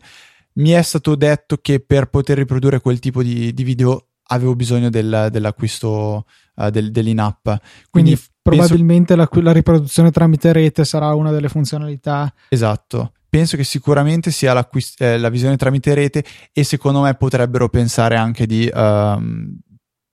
[0.55, 4.91] mi è stato detto che per poter riprodurre quel tipo di, di video avevo bisogno
[4.91, 7.45] del, dell'acquisto uh, del, dell'in-app.
[7.45, 7.61] Quindi,
[7.91, 9.31] Quindi probabilmente penso...
[9.33, 12.33] la, la, riproduzione tramite rete sarà una delle funzionalità.
[12.49, 13.12] Esatto.
[13.31, 18.47] Penso che sicuramente sia eh, la visione tramite rete e secondo me potrebbero pensare anche
[18.47, 19.21] di, uh,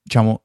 [0.02, 0.44] diciamo,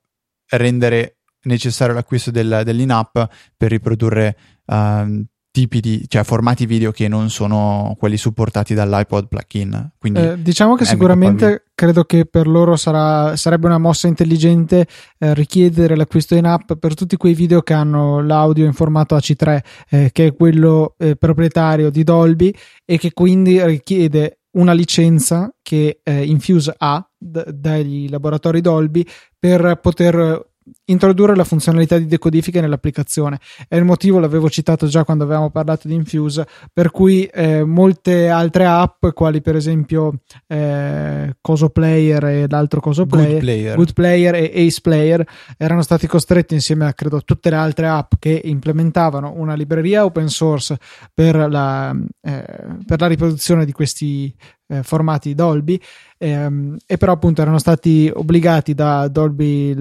[0.51, 3.17] rendere necessario l'acquisto del, dell'in-app
[3.57, 9.91] per riprodurre uh, tipi di, cioè formati video che non sono quelli supportati dall'iPod plugin.
[9.97, 14.87] Quindi eh, diciamo che sicuramente credo che per loro sarà, sarebbe una mossa intelligente
[15.19, 19.59] eh, richiedere l'acquisto in app per tutti quei video che hanno l'audio in formato AC3,
[19.89, 22.53] eh, che è quello eh, proprietario di Dolby
[22.85, 29.05] e che quindi richiede una licenza che eh, Infuse ha d- dagli laboratori Dolby
[29.37, 30.49] per poter
[30.91, 33.39] introdurre la funzionalità di decodifica nell'applicazione.
[33.67, 38.29] È il motivo, l'avevo citato già quando avevamo parlato di Infuse, per cui eh, molte
[38.29, 43.93] altre app, quali per esempio eh, Coso Player e l'altro Coso Player, Good Player, Good
[43.93, 45.27] Player e Ace Player,
[45.57, 50.27] erano stati costretti insieme a credo tutte le altre app che implementavano una libreria open
[50.27, 50.77] source
[51.13, 52.45] per la, eh,
[52.85, 54.33] per la riproduzione di questi
[54.71, 55.79] eh, formati Dolby
[56.17, 59.75] ehm, e però appunto erano stati obbligati da Dolby,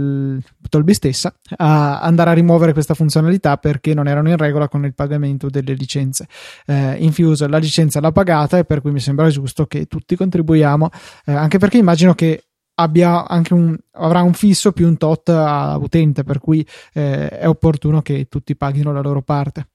[0.69, 4.95] Dolby stessa a andare a rimuovere questa funzionalità perché non erano in regola con il
[4.95, 6.27] pagamento delle licenze.
[6.67, 10.91] Eh, Infuse la licenza l'ha pagata e per cui mi sembra giusto che tutti contribuiamo
[11.25, 15.77] eh, anche perché immagino che abbia anche un, avrà un fisso più un tot a
[15.79, 19.69] utente per cui eh, è opportuno che tutti paghino la loro parte.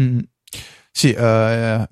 [0.00, 0.20] Mm.
[0.90, 1.84] Sì, uh,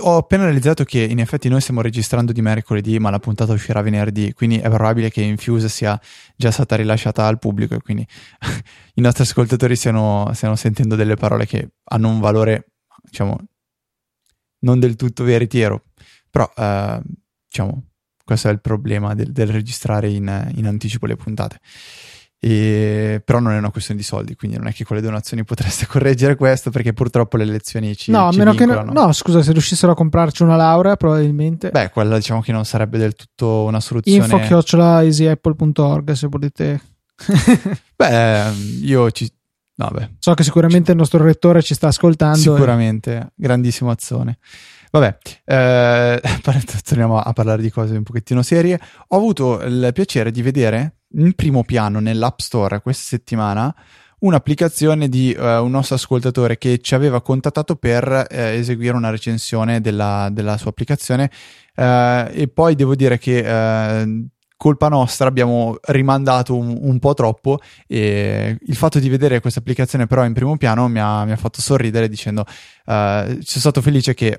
[0.00, 3.82] ho appena realizzato che in effetti noi stiamo registrando di mercoledì, ma la puntata uscirà
[3.82, 6.00] venerdì, quindi è probabile che Infuse sia
[6.36, 8.06] già stata rilasciata al pubblico e quindi
[8.94, 13.38] i nostri ascoltatori stiano, stiano, sentendo delle parole che hanno un valore, diciamo,
[14.60, 15.84] non del tutto veritiero.
[16.30, 17.00] Però, eh,
[17.48, 17.82] diciamo,
[18.24, 21.60] questo è il problema del, del registrare in, in anticipo le puntate.
[22.38, 25.44] E, però non è una questione di soldi, quindi non è che con le donazioni
[25.44, 29.42] potreste correggere questo perché purtroppo le lezioni ci No, a meno che no, no, scusa,
[29.42, 31.70] se riuscissero a comprarci una laurea probabilmente.
[31.70, 34.18] Beh, quella diciamo che non sarebbe del tutto una soluzione.
[34.18, 36.80] Info chiocciola easyapple.org se volete.
[37.96, 39.32] beh, io ci
[39.78, 40.08] Vabbè.
[40.18, 42.38] So che sicuramente il nostro rettore ci sta ascoltando.
[42.38, 43.26] Sicuramente, e...
[43.34, 44.38] grandissimo azione.
[44.90, 46.20] Vabbè, eh,
[46.82, 48.80] torniamo a parlare di cose un pochettino serie.
[49.08, 53.74] Ho avuto il piacere di vedere in primo piano nell'App Store questa settimana
[54.18, 59.80] un'applicazione di uh, un nostro ascoltatore che ci aveva contattato per uh, eseguire una recensione
[59.80, 61.30] della, della sua applicazione.
[61.76, 63.44] Uh, e poi devo dire che
[64.56, 70.06] colpa nostra abbiamo rimandato un, un, po' troppo e il fatto di vedere questa applicazione
[70.06, 72.46] però in primo piano mi ha, mi ha fatto sorridere dicendo
[72.86, 74.38] sono stato felice che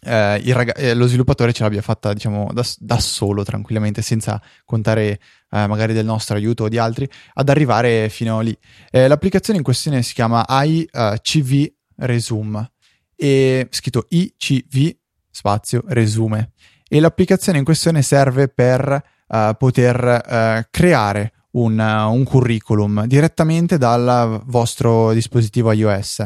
[0.00, 5.20] eh, rag- eh, lo sviluppatore ce l'abbia fatta diciamo da, da solo tranquillamente senza contare
[5.50, 8.56] eh, magari del nostro aiuto o di altri ad arrivare fino lì.
[8.90, 12.72] Eh, l'applicazione in questione si chiama ICV eh, Resume.
[13.20, 14.94] E scritto ICV
[15.30, 16.52] spazio Resume.
[16.88, 25.12] E l'applicazione in questione serve per uh, poter creare un, un, curriculum direttamente dal vostro
[25.12, 26.24] dispositivo iOS.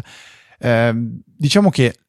[0.58, 2.01] Ehm, diciamo che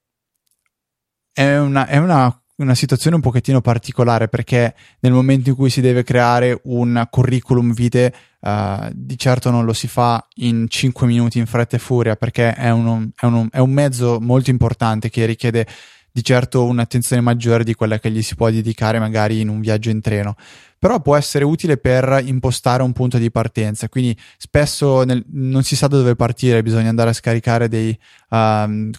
[1.33, 5.81] è una, è una una situazione un pochettino particolare perché nel momento in cui si
[5.81, 11.39] deve creare un curriculum vitae uh, di certo non lo si fa in 5 minuti
[11.39, 15.25] in fretta e furia perché è, uno, è, uno, è un mezzo molto importante che
[15.25, 15.65] richiede
[16.11, 19.89] di certo un'attenzione maggiore di quella che gli si può dedicare magari in un viaggio
[19.89, 20.35] in treno.
[20.77, 25.75] Però può essere utile per impostare un punto di partenza quindi spesso nel, non si
[25.75, 27.97] sa da dove partire bisogna andare a scaricare dei
[28.29, 28.91] um,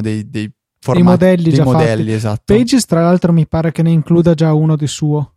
[0.00, 2.54] dei, dei formati, I modelli, dei modelli esatto.
[2.54, 5.34] Pages, tra l'altro, mi pare che ne includa già uno di suo.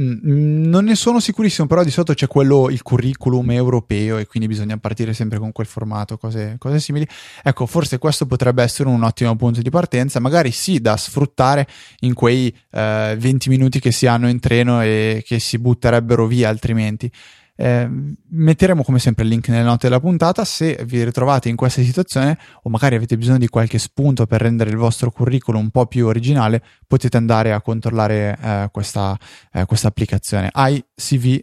[0.00, 4.48] Mm, non ne sono sicurissimo, però di solito c'è quello, il curriculum europeo e quindi
[4.48, 7.06] bisogna partire sempre con quel formato, cose, cose simili.
[7.44, 11.68] Ecco, forse questo potrebbe essere un ottimo punto di partenza, magari sì da sfruttare
[12.00, 16.48] in quei eh, 20 minuti che si hanno in treno e che si butterebbero via
[16.48, 17.08] altrimenti.
[17.56, 17.88] Eh,
[18.30, 22.36] metteremo come sempre il link nelle note della puntata se vi ritrovate in questa situazione
[22.62, 26.06] o magari avete bisogno di qualche spunto per rendere il vostro curriculum un po' più
[26.06, 29.16] originale potete andare a controllare eh, questa,
[29.52, 30.50] eh, questa, applicazione.
[30.52, 31.42] iCV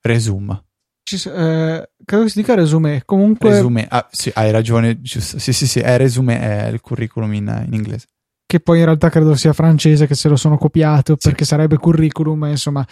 [0.00, 0.64] Resume.
[1.04, 3.02] Ci, eh, credo che si dica resume.
[3.04, 3.86] Comunque resume.
[3.88, 5.38] Ah, sì, hai ragione giusto.
[5.38, 8.06] sì sì sì è resume è il curriculum in, in inglese.
[8.44, 11.28] Che poi in realtà credo sia francese che se lo sono copiato sì.
[11.28, 12.84] perché sarebbe curriculum insomma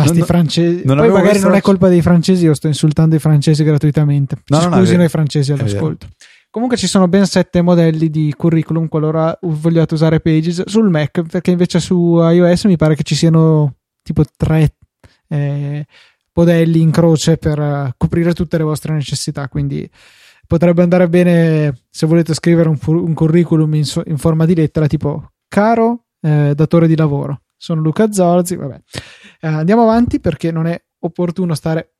[0.00, 0.82] Ah, sti francesi.
[0.82, 4.36] Poi magari non è colpa dei francesi, io sto insultando i francesi gratuitamente.
[4.44, 6.08] Ci no, scusino i francesi all'ascolto.
[6.50, 11.50] Comunque ci sono ben sette modelli di curriculum qualora vogliate usare Pages sul Mac, perché
[11.50, 14.74] invece su iOS mi pare che ci siano tipo tre
[15.28, 15.86] eh,
[16.34, 19.48] modelli in croce per uh, coprire tutte le vostre necessità.
[19.48, 19.88] Quindi
[20.46, 24.86] potrebbe andare bene se volete scrivere un, un curriculum in, so, in, forma di lettera,
[24.86, 28.56] tipo caro eh, datore di lavoro sono Luca Zorzi.
[28.56, 28.80] Vabbè.
[29.40, 31.94] Eh, andiamo avanti perché non è opportuno stare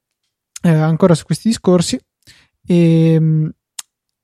[0.60, 2.00] eh, ancora su questi discorsi.
[2.66, 3.50] E, ehm,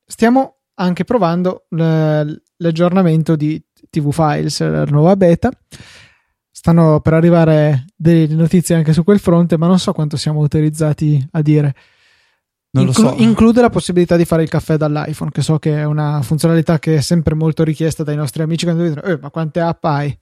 [0.04, 5.50] stiamo anche provando l'aggiornamento di TV Files, la nuova beta.
[6.50, 11.24] Stanno per arrivare delle notizie anche su quel fronte, ma non so quanto siamo autorizzati
[11.32, 11.74] a dire.
[12.70, 13.22] Non Inclu- lo so.
[13.22, 16.96] Include la possibilità di fare il caffè dall'iPhone, che so che è una funzionalità che
[16.96, 20.18] è sempre molto richiesta dai nostri amici quando dicono: eh, ma quante app hai?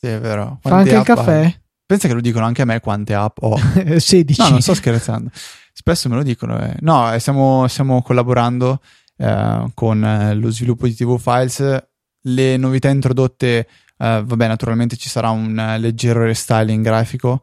[0.00, 0.58] Sì, è vero.
[0.62, 1.40] Fa anche il caffè?
[1.40, 1.60] Hai?
[1.84, 3.56] Pensa che lo dicono anche a me quante app ho.
[3.98, 4.40] 16.
[4.40, 5.30] No, non sto scherzando.
[5.72, 6.58] Spesso me lo dicono.
[6.58, 6.76] Eh.
[6.80, 8.80] No, eh, stiamo, stiamo collaborando
[9.16, 11.84] eh, con eh, lo sviluppo di TV Files.
[12.22, 13.66] Le novità introdotte,
[13.98, 17.42] eh, vabbè, naturalmente ci sarà un leggero restyling grafico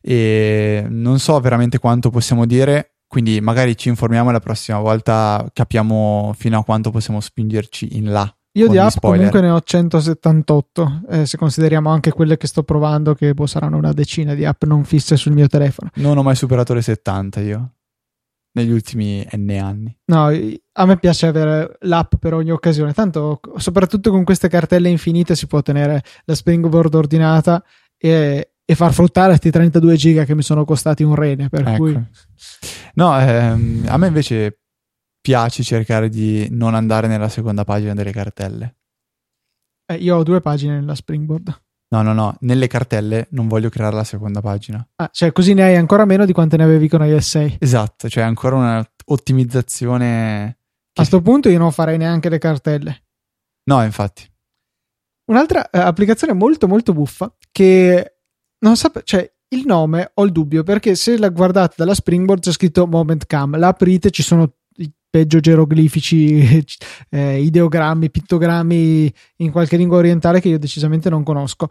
[0.00, 5.48] e non so veramente quanto possiamo dire, quindi magari ci informiamo e la prossima volta
[5.52, 8.36] capiamo fino a quanto possiamo spingerci in là.
[8.54, 9.30] Io di app spoiler.
[9.30, 13.78] comunque ne ho 178, eh, se consideriamo anche quelle che sto provando, che boh, saranno
[13.78, 15.90] una decina di app non fisse sul mio telefono.
[15.94, 17.72] Non ho mai superato le 70 io,
[18.52, 19.96] negli ultimi n anni.
[20.06, 25.34] No, a me piace avere l'app per ogni occasione, tanto soprattutto con queste cartelle infinite
[25.34, 27.64] si può tenere la Springboard ordinata
[27.96, 31.76] e, e far fruttare questi 32 giga che mi sono costati un rene, per ecco.
[31.76, 32.06] cui...
[32.94, 34.58] No, ehm, a me invece
[35.22, 38.76] piace cercare di non andare nella seconda pagina delle cartelle.
[39.86, 41.62] Eh, io ho due pagine nella Springboard.
[41.92, 44.86] No, no, no, nelle cartelle non voglio creare la seconda pagina.
[44.96, 47.56] Ah, cioè così ne hai ancora meno di quante ne avevi con iOS 6.
[47.60, 50.44] Esatto, cioè ancora un'ottimizzazione.
[50.44, 50.56] A
[50.94, 53.04] questo punto io non farei neanche le cartelle.
[53.64, 54.28] No, infatti.
[55.26, 58.16] Un'altra eh, applicazione molto molto buffa che
[58.60, 62.52] non so, cioè il nome ho il dubbio perché se la guardate dalla Springboard c'è
[62.52, 64.50] scritto Moment Cam, la aprite ci sono
[65.12, 66.64] peggio geroglifici,
[67.10, 71.68] eh, ideogrammi, pittogrammi in qualche lingua orientale che io decisamente non conosco.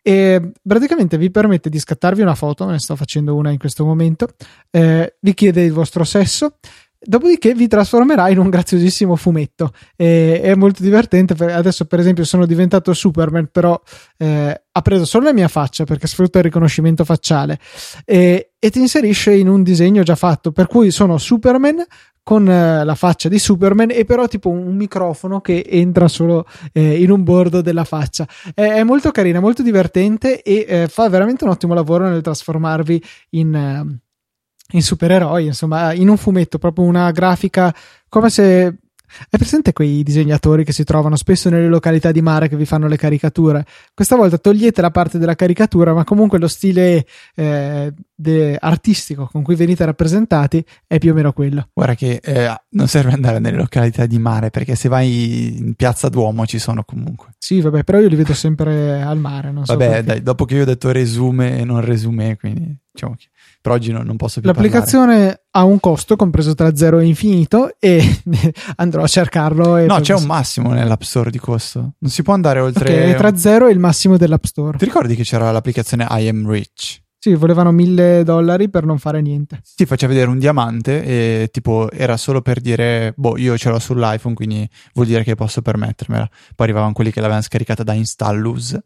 [0.00, 4.28] E praticamente vi permette di scattarvi una foto, ne sto facendo una in questo momento,
[4.70, 6.54] eh, vi chiede il vostro sesso,
[7.00, 9.72] Dopodiché vi trasformerà in un graziosissimo fumetto.
[9.94, 11.34] E, è molto divertente.
[11.44, 13.80] Adesso, per esempio, sono diventato Superman, però
[14.16, 17.58] eh, ha preso solo la mia faccia perché sfrutta il riconoscimento facciale
[18.04, 20.50] e, e, ti inserisce in un disegno già fatto.
[20.50, 21.84] Per cui sono Superman
[22.28, 27.00] con eh, la faccia di Superman e però tipo un, microfono che entra solo eh,
[27.00, 28.28] in un bordo della faccia.
[28.52, 33.02] È, è molto carina, molto divertente e eh, fa veramente un ottimo lavoro nel trasformarvi
[33.30, 33.98] in, eh,
[34.72, 37.74] in supereroi, insomma, in un fumetto, proprio una grafica
[38.10, 38.76] come se
[39.18, 42.86] hai presente quei disegnatori che si trovano spesso nelle località di mare che vi fanno
[42.86, 43.64] le caricature?
[43.94, 49.42] Questa volta togliete la parte della caricatura, ma comunque lo stile eh, de- artistico con
[49.42, 51.68] cui venite rappresentati è più o meno quello.
[51.72, 56.08] Guarda che eh, non serve andare nelle località di mare perché se vai in piazza
[56.08, 57.28] Duomo ci sono comunque.
[57.38, 59.50] Sì, vabbè, però io li vedo sempre al mare.
[59.50, 63.14] Non vabbè, so dai, dopo che io ho detto resume e non resume, quindi diciamo
[63.14, 63.28] che
[63.68, 65.42] per oggi non, non posso più L'applicazione parlare.
[65.50, 68.20] ha un costo compreso tra 0 e infinito e
[68.76, 69.84] andrò a cercarlo.
[69.84, 71.94] no, c'è un massimo nell'App Store di costo.
[71.98, 72.92] Non si può andare oltre.
[72.92, 74.78] Okay, tra 0 e il massimo dell'App Store.
[74.78, 77.02] Ti ricordi che c'era l'applicazione I Am Rich?
[77.20, 79.60] Sì, volevano mille dollari per non fare niente.
[79.74, 83.80] Ti faceva vedere un diamante e tipo era solo per dire, boh, io ce l'ho
[83.80, 86.28] sull'iPhone, quindi vuol dire che posso permettermela.
[86.54, 88.82] Poi arrivavano quelli che l'avevano scaricata da Installus e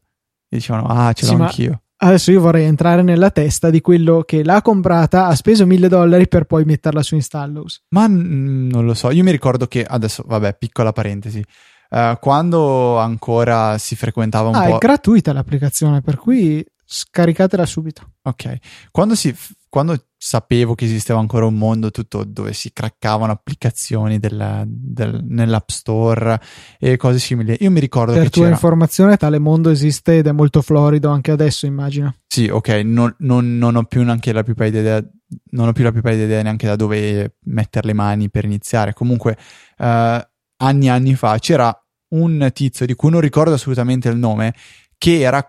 [0.48, 1.82] dicevano, ah, ce l'ho sì, anch'io.
[2.05, 6.26] Adesso io vorrei entrare nella testa di quello che l'ha comprata, ha speso mille dollari
[6.26, 7.84] per poi metterla su Installus.
[7.90, 11.44] Ma n- non lo so, io mi ricordo che adesso, vabbè, piccola parentesi.
[11.90, 14.74] Uh, quando ancora si frequentava un ah, po'.
[14.74, 18.14] è gratuita l'applicazione, per cui scaricatela subito.
[18.22, 18.57] Ok,
[18.90, 19.32] quando, si,
[19.72, 25.70] quando sapevo che esisteva ancora un mondo tutto dove si craccavano applicazioni della, del, nell'App
[25.70, 26.38] Store
[26.78, 28.54] e cose simili, io mi ricordo per che tua c'era...
[28.54, 32.16] informazione, tale mondo esiste ed è molto florido anche adesso, immagino.
[32.26, 35.10] Sì, ok, non, non, non ho più neanche la più pallida idea
[35.52, 38.92] non ho più la più pallida idea neanche da dove mettere le mani per iniziare.
[38.92, 39.38] Comunque,
[39.78, 41.74] eh, anni e anni fa c'era
[42.10, 44.54] un tizio di cui non ricordo assolutamente il nome,
[44.98, 45.46] che era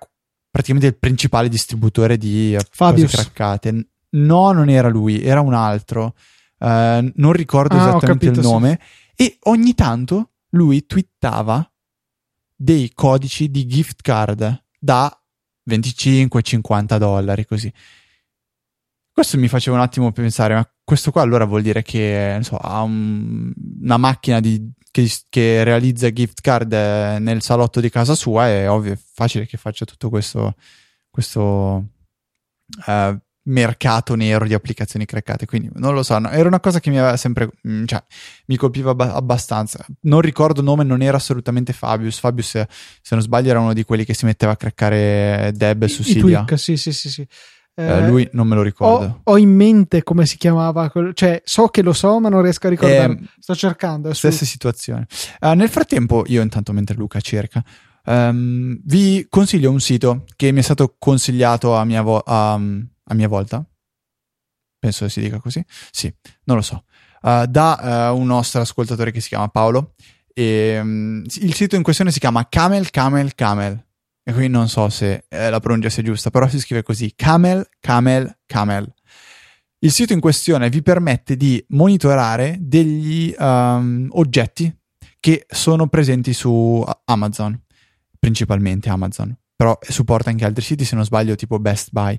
[0.49, 3.11] praticamente il principale distributore di Fabius.
[3.11, 3.87] cose craccate.
[4.13, 6.15] No, non era lui, era un altro.
[6.59, 8.51] Uh, non ricordo Ah, esattamente capito, il sì.
[8.51, 8.79] nome.
[9.15, 11.67] E ogni tanto lui twittava
[12.55, 15.11] dei codici di gift card da
[15.69, 17.71] 25-50 dollari, così.
[19.11, 22.57] Questo mi faceva un attimo pensare, ma questo qua allora vuol dire che non so,
[22.57, 23.51] ha un-
[23.81, 28.69] una macchina di- che, che realizza gift card eh, nel salotto di casa sua, è
[28.69, 30.55] ovvio, è facile che faccia tutto questo,
[31.09, 31.85] questo
[32.87, 35.45] eh, mercato nero di applicazioni craccate.
[35.45, 38.01] Quindi non lo so, no, era una cosa che mi aveva sempre, mm, cioè,
[38.47, 39.85] mi colpiva abba- abbastanza.
[40.01, 42.19] Non ricordo il nome, non era assolutamente Fabius.
[42.19, 42.67] Fabius, se
[43.11, 46.21] non sbaglio, era uno di quelli che si metteva a craccare Deb su I Cydia.
[46.43, 47.09] tweak, sì, sì, sì.
[47.09, 47.27] sì.
[47.75, 49.21] Eh, Eh, lui non me lo ricordo.
[49.23, 52.67] ho, ho in mente come si chiamava, cioè so che lo so, ma non riesco
[52.67, 53.13] a ricordare.
[53.13, 54.09] Eh, Sto cercando.
[54.09, 55.07] è su- Stessa situazione.
[55.39, 57.63] Eh, nel frattempo, io intanto mentre Luca cerca,
[58.05, 62.59] ehm, vi consiglio un sito che mi è stato consigliato a mia, vo- a,
[63.05, 63.65] a mia volta.
[64.79, 65.63] Penso si dica così.
[65.91, 66.83] Sì, non lo so.
[67.21, 69.93] Eh, da eh, un nostro ascoltatore che si chiama Paolo.
[70.33, 73.85] E, mm, il sito in questione si chiama Camel Camel Camel.
[74.25, 77.67] E qui non so se eh, la pronuncia sia giusta, però si scrive così: Camel
[77.79, 78.93] Camel Camel.
[79.79, 84.73] Il sito in questione vi permette di monitorare degli um, oggetti
[85.19, 87.61] che sono presenti su Amazon,
[88.17, 92.17] principalmente Amazon, però supporta anche altri siti, se non sbaglio, tipo Best Buy.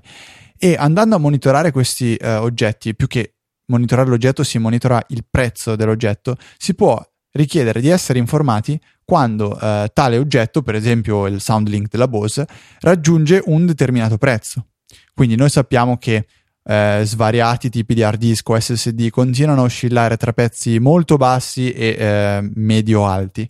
[0.57, 3.35] E andando a monitorare questi eh, oggetti, più che
[3.67, 9.91] monitorare l'oggetto, si monitora il prezzo dell'oggetto, si può richiedere di essere informati quando eh,
[9.93, 12.47] tale oggetto, per esempio il SoundLink della Bose,
[12.79, 14.67] raggiunge un determinato prezzo.
[15.13, 16.25] Quindi noi sappiamo che
[16.63, 21.71] eh, svariati tipi di hard disk o SSD continuano a oscillare tra prezzi molto bassi
[21.71, 23.47] e eh, medio-alti.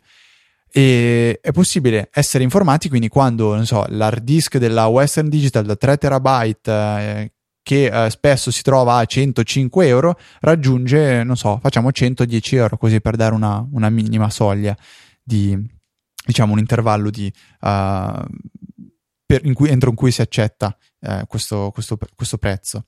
[0.77, 5.77] E è possibile essere informati quindi quando, non so, l'hard disk della Western Digital da
[5.77, 7.31] 3 terabyte eh,
[7.63, 12.99] che eh, spesso si trova a 105 euro raggiunge, non so, facciamo 110 euro così
[12.99, 14.75] per dare una, una minima soglia
[15.23, 15.57] di,
[16.25, 18.25] diciamo, un intervallo di, uh,
[19.25, 22.83] per, in cui, entro in cui si accetta eh, questo, questo, questo prezzo.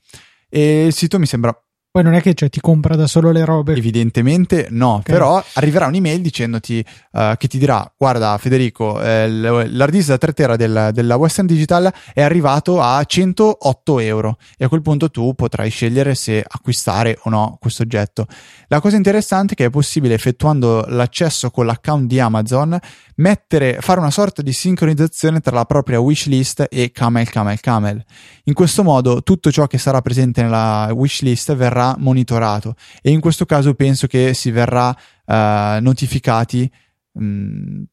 [0.49, 1.57] E il sito mi sembra
[1.97, 3.73] Poi non è che cioè, ti compra da solo le robe.
[3.73, 5.05] Evidentemente no, Ok.
[5.09, 10.19] però arriverà un'email dicendoti eh, che ti dirà: Guarda, Federico, eh, l- l'hard disk da
[10.19, 14.37] 3 tera del- della Western Digital è arrivato a 108 euro.
[14.59, 18.27] E a quel punto tu potrai scegliere se acquistare o no questo oggetto.
[18.67, 22.77] La cosa interessante è che è possibile, effettuando l'accesso con l'account di Amazon,
[23.15, 28.03] mettere, fare una sorta di sincronizzazione tra la propria wishlist e Camel Camel Camel.
[28.43, 33.45] In questo modo tutto ciò che sarà presente nella wishlist verrà monitorato e in questo
[33.45, 36.71] caso penso che si verrà eh, notificati
[37.13, 37.83] mh,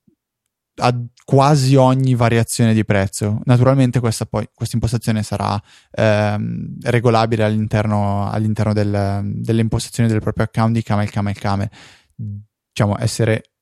[0.77, 3.41] a quasi ogni variazione di prezzo.
[3.45, 5.61] Naturalmente questa, poi, questa impostazione sarà
[5.93, 11.71] ehm, regolabile all'interno, all'interno del- delle impostazioni del proprio account di Camel Camel Camel.
[12.17, 13.53] Diciamo, essere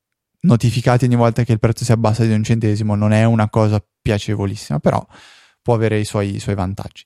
[0.41, 3.85] notificati ogni volta che il prezzo si abbassa di un centesimo non è una cosa
[4.01, 5.05] piacevolissima, però
[5.61, 7.05] può avere i suoi, i suoi vantaggi.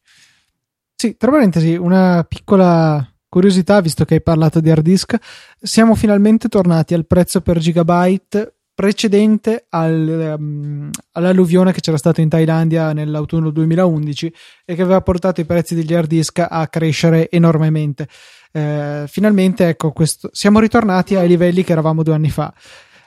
[0.95, 3.07] Sì, tra parentesi, una piccola
[3.37, 5.15] curiosità, visto che hai parlato di hard disk,
[5.61, 12.31] siamo finalmente tornati al prezzo per gigabyte precedente al, ehm, all'alluvione che c'era stato in
[12.31, 14.33] Thailandia nell'autunno 2011
[14.65, 18.09] e che aveva portato i prezzi degli hard disk a crescere enormemente.
[18.53, 22.51] Eh, finalmente, ecco, questo, siamo ritornati ai livelli che eravamo due anni fa.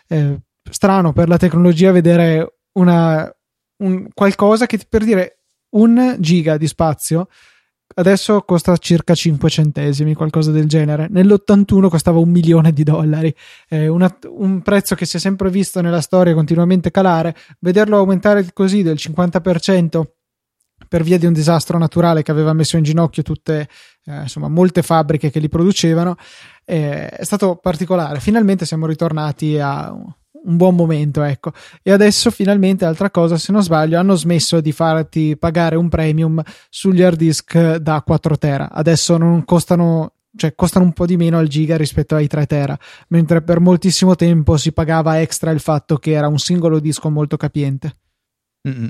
[0.08, 3.28] Eh, strano per la tecnologia vedere una,
[3.78, 7.30] un, qualcosa che per dire un giga di spazio
[8.00, 11.08] adesso costa circa 5 centesimi, qualcosa del genere.
[11.10, 13.34] Nell'81 costava un milione di dollari,
[13.68, 17.36] eh, una- un prezzo che si è sempre visto nella storia continuamente calare.
[17.60, 20.16] Vederlo aumentare così del 50%
[20.88, 23.68] per via di un disastro naturale che aveva messo in ginocchio tutte,
[24.06, 26.16] eh, insomma, molte fabbriche che li producevano,
[26.66, 28.20] eh, è stato particolare.
[28.20, 29.94] Finalmente siamo ritornati a
[30.44, 31.52] un buon momento, ecco.
[31.82, 36.42] E adesso finalmente, altra cosa, se non sbaglio, hanno smesso di farti pagare un premium
[36.70, 38.72] sugli hard disk da 4 tera.
[38.72, 42.78] Adesso non costano, cioè costano un po' di meno al giga rispetto ai 3 tera,
[43.10, 47.38] mentre per moltissimo tempo si pagava extra il fatto che era un singolo disco molto
[47.38, 47.96] capiente.
[48.68, 48.90] Mm-mm.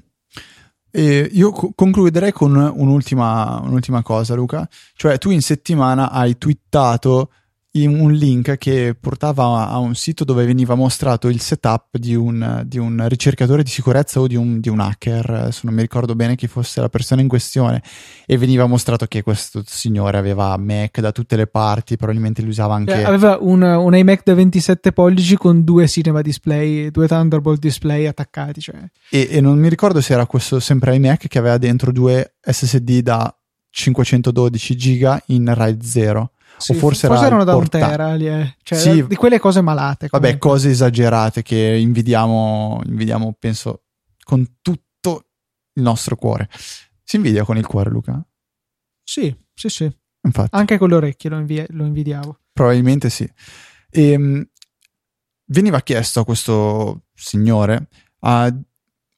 [0.92, 4.68] E io co- concluderei con un'ultima, un'ultima cosa, Luca.
[4.96, 7.32] Cioè, tu in settimana hai twittato
[7.72, 12.80] un link che portava a un sito dove veniva mostrato il setup di un, di
[12.80, 16.36] un ricercatore di sicurezza o di un, di un, hacker, se non mi ricordo bene
[16.36, 17.84] chi fosse la persona in questione,
[18.26, 22.74] e veniva mostrato che questo signore aveva Mac da tutte le parti, probabilmente li usava
[22.74, 23.02] anche...
[23.02, 28.08] Eh, aveva un, un, iMac da 27 pollici con due cinema display, due Thunderbolt display
[28.08, 28.62] attaccati.
[28.62, 28.78] Cioè.
[29.12, 33.02] E, e non mi ricordo se era questo sempre iMac che aveva dentro due SSD
[33.02, 33.32] da
[33.70, 38.56] 512 giga in RAID 0 sì, o forse, forse erano da un tera, eh.
[38.62, 40.10] cioè, sì, di quelle cose malate.
[40.10, 40.20] Comunque.
[40.20, 43.84] Vabbè, cose esagerate che invidiamo, invidiamo, penso,
[44.24, 45.26] con tutto
[45.74, 46.50] il nostro cuore.
[47.04, 48.24] Si invidia con il cuore, Luca?
[49.04, 49.92] Sì, sì, sì.
[50.22, 50.56] Infatti.
[50.56, 52.40] Anche con le orecchie lo, invi- lo invidiavo.
[52.52, 53.28] Probabilmente sì.
[53.90, 54.46] E, um,
[55.46, 57.88] veniva chiesto a questo signore
[58.20, 58.64] uh,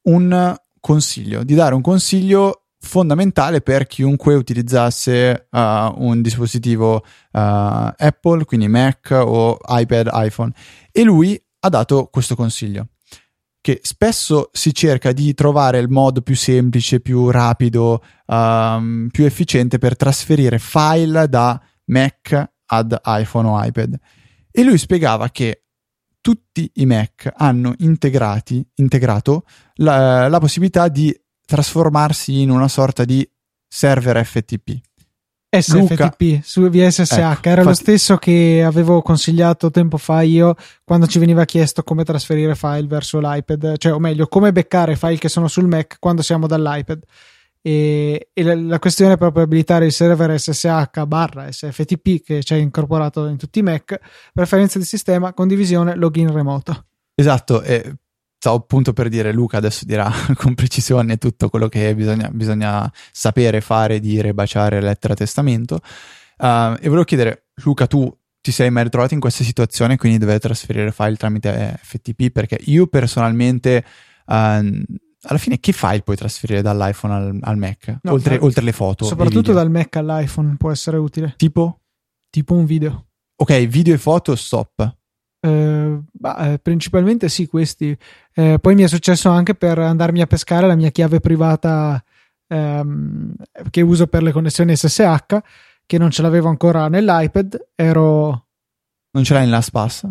[0.03, 8.43] un consiglio, di dare un consiglio fondamentale per chiunque utilizzasse uh, un dispositivo uh, Apple,
[8.45, 10.51] quindi Mac o iPad, iPhone.
[10.91, 12.87] E lui ha dato questo consiglio,
[13.61, 19.77] che spesso si cerca di trovare il modo più semplice, più rapido, um, più efficiente
[19.77, 23.95] per trasferire file da Mac ad iPhone o iPad.
[24.49, 25.65] E lui spiegava che
[26.19, 29.43] tutti i Mac hanno integrato
[29.75, 31.15] la, la possibilità di
[31.51, 33.29] trasformarsi in una sorta di
[33.67, 34.79] server FTP.
[35.53, 40.55] SFTP Luca, su VSSH ecco, era infatti, lo stesso che avevo consigliato tempo fa io
[40.85, 45.17] quando ci veniva chiesto come trasferire file verso l'iPad, cioè o meglio come beccare file
[45.17, 47.03] che sono sul Mac quando siamo dall'iPad.
[47.61, 52.55] E, e la, la, questione è proprio abilitare il server SSH barra SFTP che c'è
[52.55, 53.99] incorporato in tutti i Mac,
[54.33, 56.85] preferenza di sistema, condivisione, login remoto.
[57.13, 57.97] Esatto, e
[58.41, 63.61] stavo appunto per dire, Luca adesso dirà con precisione tutto quello che bisogna, bisogna sapere,
[63.61, 65.75] fare, dire, baciare, lettera, testamento.
[66.39, 68.11] Uh, e volevo chiedere, Luca, tu
[68.41, 72.31] ti sei mai ritrovato in questa situazione, quindi dover trasferire file tramite FTP?
[72.31, 73.85] Perché io personalmente,
[74.25, 77.99] uh, alla fine, che file puoi trasferire dall'iPhone al, al Mac?
[78.01, 79.05] No, oltre, ma, oltre, le foto.
[79.05, 81.35] Soprattutto dal Mac all'iPhone può essere utile.
[81.37, 81.81] Tipo?
[82.31, 83.05] Tipo un video.
[83.35, 84.97] Ok, video e foto, stop.
[85.43, 87.97] Eh, bah, eh, principalmente sì, questi.
[88.33, 92.01] Eh, poi mi è successo anche per andarmi a pescare la mia chiave privata
[92.47, 93.33] ehm,
[93.69, 95.37] che uso per le connessioni SSH,
[95.85, 97.69] che non ce l'avevo ancora nell'iPad.
[97.75, 98.47] Ero.
[99.11, 100.07] Non ce l'hai in LastPass?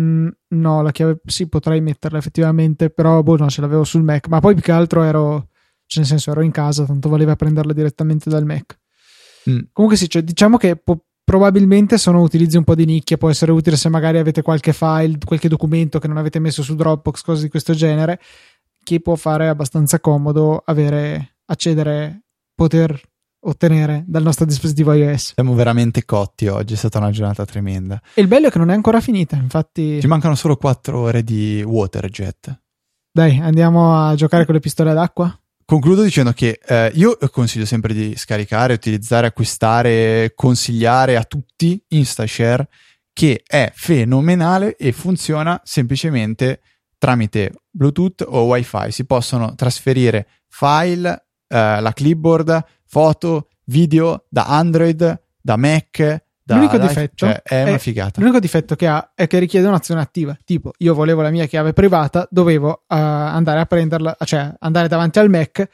[0.00, 4.28] Mm, no, la chiave sì, potrei metterla effettivamente, però boh, no, ce l'avevo sul Mac.
[4.28, 5.48] Ma poi più che altro ero.
[5.86, 8.78] Cioè, nel senso, ero in casa, tanto valeva prenderla direttamente dal Mac.
[9.50, 9.58] Mm.
[9.72, 13.52] Comunque sì, cioè, diciamo che po- probabilmente sono utilizzi un po' di nicchia, può essere
[13.52, 17.42] utile se magari avete qualche file, qualche documento che non avete messo su Dropbox, cose
[17.42, 18.20] di questo genere,
[18.82, 23.00] che può fare abbastanza comodo avere, accedere, poter
[23.44, 25.32] ottenere dal nostro dispositivo iOS.
[25.34, 28.00] Siamo veramente cotti oggi, è stata una giornata tremenda.
[28.14, 30.00] E il bello è che non è ancora finita, infatti...
[30.00, 32.60] Ci mancano solo 4 ore di Waterjet.
[33.10, 35.36] Dai, andiamo a giocare con le pistole d'acqua?
[35.72, 42.68] Concludo dicendo che eh, io consiglio sempre di scaricare, utilizzare, acquistare, consigliare a tutti InstaShare
[43.10, 46.60] che è fenomenale e funziona semplicemente
[46.98, 48.90] tramite Bluetooth o Wi-Fi.
[48.90, 56.78] Si possono trasferire file, eh, la clipboard, foto, video da Android, da Mac, da l'unico
[56.78, 58.20] difetto cioè, è figata.
[58.20, 60.36] L'unico difetto che ha è che richiede un'azione attiva.
[60.44, 65.18] Tipo, io volevo la mia chiave privata, dovevo uh, andare a prenderla, cioè andare davanti
[65.18, 65.68] al Mac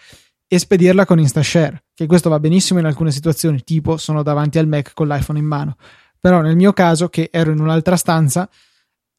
[0.47, 1.85] e spedirla con InstaShare.
[1.95, 5.47] Che questo va benissimo in alcune situazioni, tipo sono davanti al Mac con l'iPhone in
[5.47, 5.77] mano.
[6.21, 8.49] Però nel mio caso, che ero in un'altra stanza,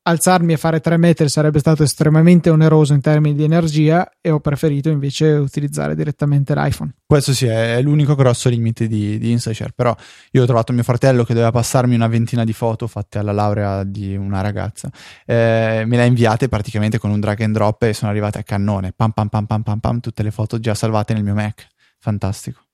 [0.01, 4.39] alzarmi e fare 3 metri sarebbe stato estremamente oneroso in termini di energia e ho
[4.39, 6.93] preferito invece utilizzare direttamente l'iPhone.
[7.05, 9.95] Questo sì, è l'unico grosso limite di, di InstaShare, però
[10.31, 13.83] io ho trovato mio fratello che doveva passarmi una ventina di foto fatte alla laurea
[13.83, 14.89] di una ragazza,
[15.25, 18.43] eh, me le ha inviate praticamente con un drag and drop e sono arrivate a
[18.43, 21.67] cannone, pam pam pam pam pam pam, tutte le foto già salvate nel mio Mac,
[21.99, 22.68] fantastico.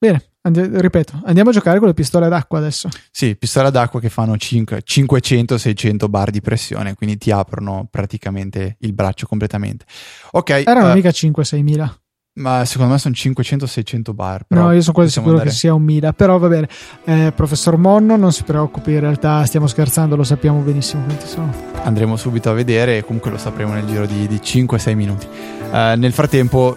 [0.00, 2.88] Bene, andi- ripeto, andiamo a giocare con le pistole d'acqua adesso.
[3.10, 9.26] Sì, pistole d'acqua che fanno 500-600 bar di pressione, quindi ti aprono praticamente il braccio
[9.26, 9.84] completamente.
[10.32, 10.62] Ok.
[10.66, 12.00] Erano uh, mica 5-6 mila.
[12.34, 14.44] Ma secondo me sono 500-600 bar.
[14.50, 15.48] no, io sono quasi sicuro andare...
[15.48, 16.12] che sia un mila.
[16.12, 16.68] Però va bene.
[17.02, 21.52] Eh, professor Monno, non si preoccupi, in realtà stiamo scherzando, lo sappiamo benissimo quanti sono.
[21.82, 25.26] Andremo subito a vedere e comunque lo sapremo nel giro di, di 5-6 minuti.
[25.26, 26.76] Uh, nel frattempo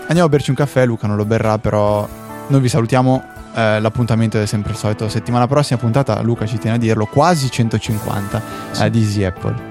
[0.00, 2.06] andiamo a berci un caffè, Luca non lo berrà, però
[2.50, 3.24] noi vi salutiamo.
[3.54, 5.08] Eh, l'appuntamento è sempre il solito.
[5.08, 8.42] Settimana prossima puntata, Luca ci tiene a dirlo, quasi 150
[8.72, 8.84] sì.
[8.84, 9.69] eh, di Easy Apple.